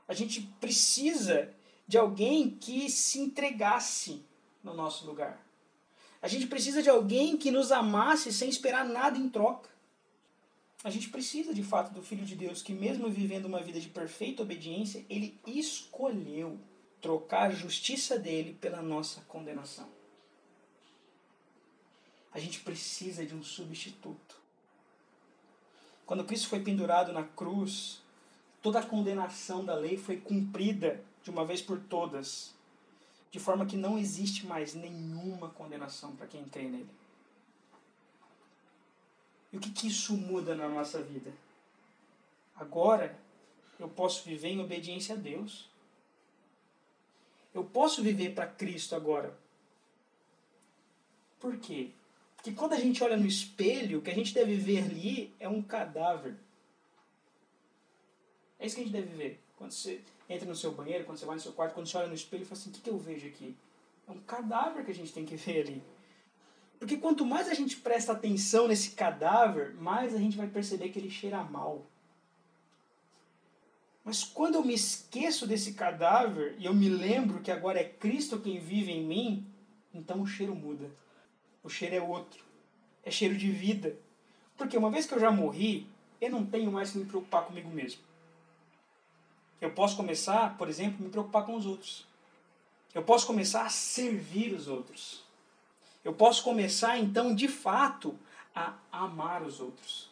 A 0.08 0.14
gente 0.14 0.42
precisa 0.60 1.54
de 1.88 1.98
alguém 1.98 2.50
que 2.50 2.90
se 2.90 3.20
entregasse 3.20 4.24
no 4.68 4.76
nosso 4.76 5.06
lugar. 5.06 5.44
A 6.22 6.28
gente 6.28 6.48
precisa 6.48 6.84
de 6.84 6.90
alguém 6.90 7.38
que 7.38 7.50
nos 7.50 7.72
amasse 7.72 8.32
sem 8.32 8.50
esperar 8.50 8.86
nada 8.86 9.18
em 9.18 9.30
troca. 9.30 9.70
A 10.84 10.90
gente 10.90 11.10
precisa 11.10 11.54
de 11.54 11.64
fato 11.64 11.94
do 11.94 12.04
Filho 12.04 12.26
de 12.26 12.36
Deus 12.36 12.62
que, 12.62 12.74
mesmo 12.74 13.10
vivendo 13.10 13.46
uma 13.46 13.62
vida 13.62 13.80
de 13.80 13.90
perfeita 13.90 14.44
obediência, 14.44 15.06
ele 15.10 15.40
escolheu 15.46 16.60
trocar 17.02 17.48
a 17.48 17.54
justiça 17.54 18.18
dele 18.18 18.58
pela 18.60 18.82
nossa 18.82 19.22
condenação. 19.22 19.88
A 22.32 22.40
gente 22.40 22.60
precisa 22.60 23.26
de 23.26 23.34
um 23.34 23.44
substituto. 23.44 24.36
Quando 26.06 26.24
Cristo 26.24 26.48
foi 26.48 26.60
pendurado 26.60 27.12
na 27.12 27.24
cruz, 27.24 28.02
toda 28.62 28.80
a 28.80 28.86
condenação 28.86 29.66
da 29.66 29.76
lei 29.76 29.98
foi 29.98 30.18
cumprida 30.18 31.04
de 31.24 31.30
uma 31.30 31.44
vez 31.44 31.62
por 31.62 31.80
todas, 31.80 32.54
de 33.32 33.40
forma 33.40 33.66
que 33.66 33.76
não 33.76 33.98
existe 33.98 34.46
mais 34.46 34.74
nenhuma 34.74 35.50
condenação 35.50 36.16
para 36.16 36.28
quem 36.28 36.46
crê 36.46 36.64
nele. 36.64 36.90
E 39.52 39.58
o 39.58 39.60
que, 39.60 39.72
que 39.72 39.88
isso 39.88 40.16
muda 40.16 40.56
na 40.56 40.68
nossa 40.68 41.02
vida? 41.02 41.32
Agora 42.56 43.18
eu 43.80 43.88
posso 43.88 44.24
viver 44.24 44.50
em 44.50 44.60
obediência 44.60 45.16
a 45.16 45.18
Deus. 45.18 45.70
Eu 47.54 47.64
posso 47.64 48.02
viver 48.02 48.34
para 48.34 48.48
Cristo 48.48 48.96
agora. 48.96 49.38
Por 51.40 51.58
quê? 51.58 51.92
Porque 52.36 52.52
quando 52.52 52.74
a 52.74 52.80
gente 52.80 53.04
olha 53.04 53.18
no 53.18 53.26
espelho, 53.26 54.00
o 54.00 54.02
que 54.02 54.12
a 54.12 54.16
gente 54.16 54.34
deve 54.34 54.56
ver 54.56 54.84
ali 54.84 55.34
é 55.40 55.48
um 55.48 55.62
cadáver. 55.62 56.36
É 58.60 58.66
isso 58.66 58.76
que 58.76 58.82
a 58.82 58.84
gente 58.86 58.94
deve 58.94 59.16
ver. 59.16 59.40
Quando 59.58 59.72
você 59.72 60.02
entra 60.30 60.48
no 60.48 60.56
seu 60.56 60.72
banheiro, 60.72 61.06
quando 61.06 61.18
você 61.18 61.26
vai 61.26 61.36
no 61.36 61.42
seu 61.42 61.54
quarto, 61.54 61.74
quando 61.74 61.88
você 61.88 61.98
olha 61.98 62.08
no 62.08 62.14
espelho 62.14 62.44
e 62.44 62.46
fala 62.46 62.60
assim: 62.60 62.70
o 62.70 62.74
que, 62.74 62.82
que 62.82 62.90
eu 62.90 62.98
vejo 62.98 63.28
aqui? 63.28 63.56
É 64.08 64.12
um 64.12 64.20
cadáver 64.20 64.86
que 64.86 64.92
a 64.92 64.96
gente 64.96 65.14
tem 65.14 65.26
que 65.26 65.36
ver 65.38 65.62
ali. 65.62 65.84
Porque 66.80 66.98
quanto 66.98 67.26
mais 67.26 67.48
a 67.50 67.54
gente 67.54 67.78
presta 67.78 68.12
atenção 68.12 68.68
nesse 68.68 68.92
cadáver, 68.92 69.74
mais 69.76 70.14
a 70.14 70.20
gente 70.20 70.38
vai 70.38 70.48
perceber 70.48 70.90
que 70.90 71.00
ele 71.00 71.10
cheira 71.10 71.44
mal. 71.44 71.86
Mas 74.04 74.24
quando 74.24 74.56
eu 74.56 74.64
me 74.64 74.74
esqueço 74.74 75.46
desse 75.46 75.74
cadáver 75.74 76.56
e 76.60 76.66
eu 76.66 76.74
me 76.74 76.88
lembro 76.88 77.42
que 77.42 77.52
agora 77.52 77.80
é 77.80 77.84
Cristo 77.84 78.40
quem 78.40 78.58
vive 78.58 78.92
em 78.92 79.04
mim, 79.04 79.46
então 79.94 80.22
o 80.22 80.28
cheiro 80.28 80.56
muda. 80.56 80.90
O 81.64 81.70
cheiro 81.70 81.96
é 81.96 82.02
outro. 82.02 82.42
É 83.04 83.12
cheiro 83.12 83.36
de 83.36 83.52
vida. 83.52 83.98
Porque 84.56 84.78
uma 84.78 84.90
vez 84.90 85.06
que 85.06 85.14
eu 85.14 85.20
já 85.20 85.30
morri, 85.30 85.88
eu 86.22 86.30
não 86.32 86.46
tenho 86.46 86.72
mais 86.72 86.92
que 86.92 87.00
me 87.00 87.06
preocupar 87.06 87.46
comigo 87.46 87.70
mesmo. 87.70 88.02
Eu 89.60 89.72
posso 89.72 89.96
começar, 89.96 90.58
por 90.58 90.70
exemplo, 90.70 90.98
a 91.00 91.04
me 91.04 91.10
preocupar 91.10 91.46
com 91.46 91.56
os 91.56 91.66
outros. 91.66 92.06
Eu 92.94 93.04
posso 93.04 93.26
começar 93.28 93.66
a 93.66 93.70
servir 93.70 94.54
os 94.54 94.68
outros 94.68 95.28
eu 96.08 96.14
posso 96.14 96.42
começar 96.42 96.98
então 96.98 97.36
de 97.36 97.50
fato 97.50 98.18
a 98.56 98.78
amar 98.90 99.44
os 99.44 99.60
outros. 99.60 100.10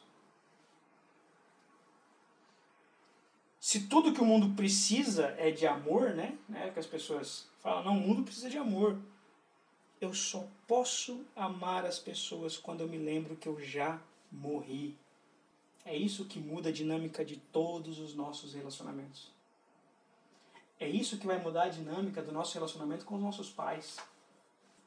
Se 3.62 3.88
tudo 3.88 4.14
que 4.14 4.20
o 4.20 4.26
mundo 4.26 4.54
precisa 4.58 5.34
é 5.38 5.52
de 5.52 5.66
amor, 5.66 6.14
né? 6.14 6.38
né 6.50 6.70
que 6.72 6.80
as 6.80 6.86
pessoas 6.86 7.48
falam, 7.62 7.86
não, 7.86 7.98
o 7.98 8.02
mundo 8.02 8.24
precisa 8.24 8.50
de 8.50 8.58
amor. 8.58 9.00
Eu 10.02 10.14
só 10.14 10.46
posso 10.68 11.26
amar 11.34 11.86
as 11.86 11.98
pessoas 11.98 12.58
quando 12.58 12.82
eu 12.82 12.90
me 12.90 12.98
lembro 12.98 13.38
que 13.38 13.48
eu 13.48 13.58
já 13.62 13.98
morri. 14.30 14.98
É 15.86 15.96
isso 15.96 16.26
que 16.26 16.40
muda 16.40 16.68
a 16.68 16.74
dinâmica 16.74 17.24
de 17.24 17.38
todos 17.38 18.00
os 18.00 18.14
nossos 18.14 18.54
relacionamentos. 18.54 19.32
É 20.80 20.88
isso 20.88 21.18
que 21.18 21.28
vai 21.28 21.38
mudar 21.38 21.64
a 21.64 21.70
dinâmica 21.70 22.22
do 22.22 22.32
nosso 22.32 22.54
relacionamento 22.54 23.06
com 23.06 23.16
os 23.16 23.22
nossos 23.22 23.50
pais 23.50 23.98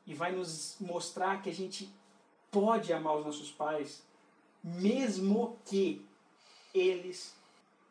e 0.06 0.14
vai 0.14 0.32
nos 0.32 0.76
mostrar 0.80 1.42
que 1.42 1.48
a 1.48 1.54
gente 1.54 1.92
pode 2.50 2.92
amar 2.92 3.16
os 3.16 3.24
nossos 3.24 3.50
pais, 3.50 4.02
mesmo 4.62 5.58
que 5.64 6.04
eles 6.74 7.34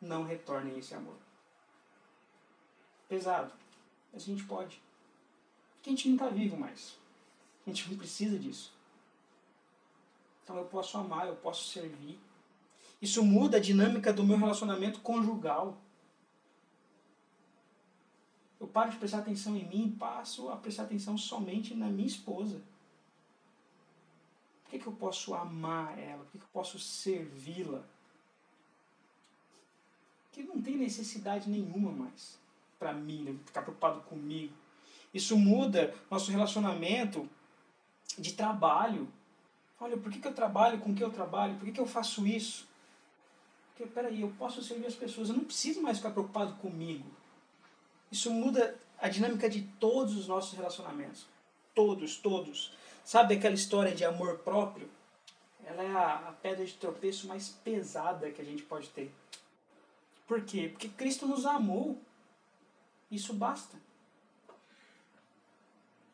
não 0.02 0.24
retornem 0.24 0.78
esse 0.78 0.94
amor. 0.94 1.16
Pesado, 3.08 3.52
mas 4.12 4.24
a 4.24 4.26
gente 4.26 4.44
pode. 4.44 4.82
Porque 5.76 5.90
a 5.90 5.94
gente 5.94 6.08
não 6.10 6.16
está 6.16 6.30
vivo 6.30 6.58
mais. 6.58 6.98
A 7.66 7.70
gente 7.70 7.90
não 7.90 7.98
precisa 7.98 8.38
disso. 8.38 8.74
Então 10.44 10.58
eu 10.58 10.66
posso 10.66 10.98
amar, 10.98 11.28
eu 11.28 11.36
posso 11.36 11.68
servir. 11.70 12.20
Isso 13.02 13.24
muda 13.24 13.58
a 13.58 13.60
dinâmica 13.60 14.12
do 14.14 14.24
meu 14.24 14.38
relacionamento 14.38 15.02
conjugal 15.02 15.78
eu 18.60 18.67
paro 18.67 18.91
de 18.91 18.98
prestar 18.98 19.20
atenção 19.20 19.56
em 19.56 19.67
mim 19.67 19.88
e 19.88 19.98
passo 19.98 20.50
a 20.50 20.56
prestar 20.56 20.84
atenção 20.84 21.17
somente 21.17 21.76
na 21.76 21.88
minha 21.88 22.08
esposa. 22.08 22.62
Por 24.63 24.72
que, 24.72 24.80
que 24.80 24.88
eu 24.88 24.93
posso 24.93 25.34
amar 25.34 25.98
ela? 25.98 26.24
Por 26.24 26.32
que, 26.32 26.38
que 26.39 26.43
eu 26.43 26.50
posso 26.52 26.80
servi-la? 26.80 27.84
Que 30.32 30.43
não 30.43 30.62
tem 30.62 30.78
necessidade 30.78 31.50
nenhuma 31.50 31.91
mais 31.91 32.38
para 32.78 32.93
mim, 32.93 33.24
né? 33.24 33.36
ficar 33.46 33.62
preocupado 33.62 34.02
comigo. 34.02 34.54
Isso 35.13 35.38
muda 35.38 35.96
nosso 36.12 36.32
relacionamento 36.32 37.28
de 38.17 38.34
trabalho. 38.34 39.08
Olha, 39.80 39.98
por 39.98 40.12
que, 40.12 40.20
que 40.20 40.28
eu 40.28 40.34
trabalho 40.34 40.80
com 40.80 40.93
que 40.93 41.04
eu 41.04 41.12
trabalho? 41.12 41.56
Por 41.56 41.65
que, 41.65 41.72
que 41.72 41.80
eu 41.80 41.88
faço 41.88 42.28
isso? 42.28 42.67
Porque, 43.70 43.86
peraí, 43.91 44.22
eu 44.22 44.34
posso 44.38 44.62
servir 44.62 44.88
as 44.88 44.96
pessoas, 44.96 45.30
eu 45.30 45.36
não 45.36 45.43
preciso 45.43 45.82
mais 45.82 45.98
ficar 45.98 46.12
preocupado 46.12 46.54
comigo. 46.56 47.10
Isso 48.12 48.32
muda 48.32 48.78
a 49.00 49.10
dinâmica 49.10 49.50
de 49.50 49.62
todos 49.80 50.18
os 50.18 50.28
nossos 50.28 50.54
relacionamentos. 50.54 51.26
Todos, 51.74 52.18
todos. 52.18 52.74
Sabe 53.04 53.36
aquela 53.36 53.56
história 53.56 53.94
de 53.94 54.04
amor 54.04 54.40
próprio? 54.40 54.90
Ela 55.66 55.84
é 55.84 55.92
a, 55.92 56.16
a 56.30 56.32
pedra 56.34 56.66
de 56.66 56.74
tropeço 56.74 57.28
mais 57.28 57.50
pesada 57.50 58.32
que 58.32 58.42
a 58.42 58.46
gente 58.46 58.64
pode 58.64 58.90
ter. 58.90 59.14
Por 60.26 60.42
quê? 60.44 60.70
Porque 60.70 60.90
Cristo 60.90 61.28
nos 61.28 61.46
amou. 61.46 61.98
Isso 63.12 63.34
basta. 63.34 63.78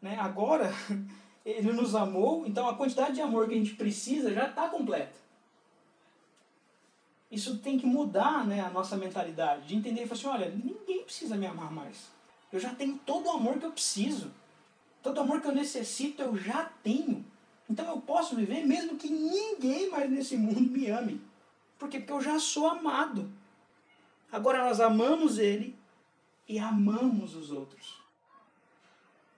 Né? 0.02 0.18
Agora, 0.20 0.72
Ele 1.46 1.74
nos 1.74 1.94
amou, 1.94 2.46
então 2.48 2.68
a 2.70 2.76
quantidade 2.76 3.16
de 3.16 3.22
amor 3.22 3.48
que 3.48 3.54
a 3.54 3.58
gente 3.58 3.76
precisa 3.76 4.34
já 4.34 4.48
está 4.48 4.70
completa. 4.70 5.23
Isso 7.34 7.58
tem 7.58 7.80
que 7.80 7.86
mudar 7.88 8.46
né, 8.46 8.62
a 8.62 8.70
nossa 8.70 8.96
mentalidade, 8.96 9.66
de 9.66 9.76
entender 9.76 10.04
e 10.04 10.08
falar 10.08 10.20
assim, 10.20 10.44
olha, 10.44 10.52
ninguém 10.52 11.04
precisa 11.04 11.36
me 11.36 11.48
amar 11.48 11.72
mais. 11.72 12.12
Eu 12.52 12.60
já 12.60 12.76
tenho 12.76 13.00
todo 13.00 13.26
o 13.26 13.32
amor 13.32 13.58
que 13.58 13.66
eu 13.66 13.72
preciso. 13.72 14.32
Todo 15.02 15.18
o 15.18 15.22
amor 15.22 15.42
que 15.42 15.48
eu 15.48 15.56
necessito 15.56 16.22
eu 16.22 16.38
já 16.38 16.66
tenho. 16.84 17.26
Então 17.68 17.90
eu 17.90 18.00
posso 18.00 18.36
viver 18.36 18.64
mesmo 18.68 19.00
que 19.00 19.10
ninguém 19.10 19.90
mais 19.90 20.12
nesse 20.12 20.38
mundo 20.38 20.62
me 20.62 20.92
ame. 20.92 21.20
Por 21.80 21.90
quê? 21.90 21.98
Porque 21.98 22.14
eu 22.14 22.22
já 22.22 22.38
sou 22.38 22.68
amado. 22.68 23.28
Agora 24.32 24.64
nós 24.64 24.80
amamos 24.80 25.40
Ele 25.40 25.76
e 26.48 26.60
amamos 26.60 27.36
os 27.36 27.50
outros, 27.50 28.00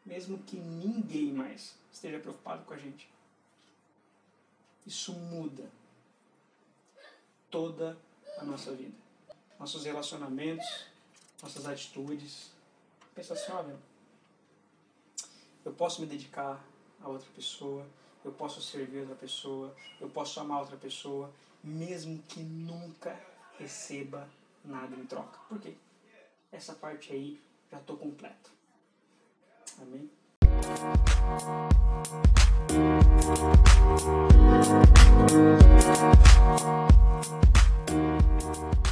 mesmo 0.05 0.37
que 0.39 0.57
ninguém 0.57 1.31
mais 1.31 1.75
esteja 1.93 2.19
preocupado 2.19 2.65
com 2.65 2.73
a 2.73 2.77
gente. 2.77 3.07
Isso 4.85 5.13
muda 5.13 5.71
toda 7.55 7.97
a 8.37 8.43
nossa 8.43 8.73
vida. 8.73 8.91
Nossos 9.57 9.85
relacionamentos, 9.85 10.87
nossas 11.41 11.65
atitudes. 11.65 12.51
Pensa 13.15 13.33
assim, 13.33 13.49
olha, 13.53 13.77
eu 15.63 15.71
posso 15.71 16.01
me 16.01 16.07
dedicar 16.07 16.61
a 17.01 17.07
outra 17.07 17.29
pessoa, 17.33 17.87
eu 18.25 18.33
posso 18.33 18.61
servir 18.61 18.99
outra 18.99 19.15
pessoa, 19.15 19.73
eu 20.01 20.09
posso 20.09 20.37
amar 20.41 20.59
outra 20.59 20.75
pessoa, 20.75 21.31
mesmo 21.63 22.21
que 22.27 22.41
nunca 22.41 23.17
receba 23.57 24.27
nada 24.65 24.93
em 24.93 25.05
troca. 25.05 25.39
Por 25.47 25.57
quê? 25.57 25.75
Essa 26.51 26.73
parte 26.73 27.13
aí 27.13 27.39
já 27.71 27.77
estou 27.77 27.95
completo. 27.95 28.51
Amém? 29.79 30.11
Música 36.57 37.04
Thank 38.37 38.84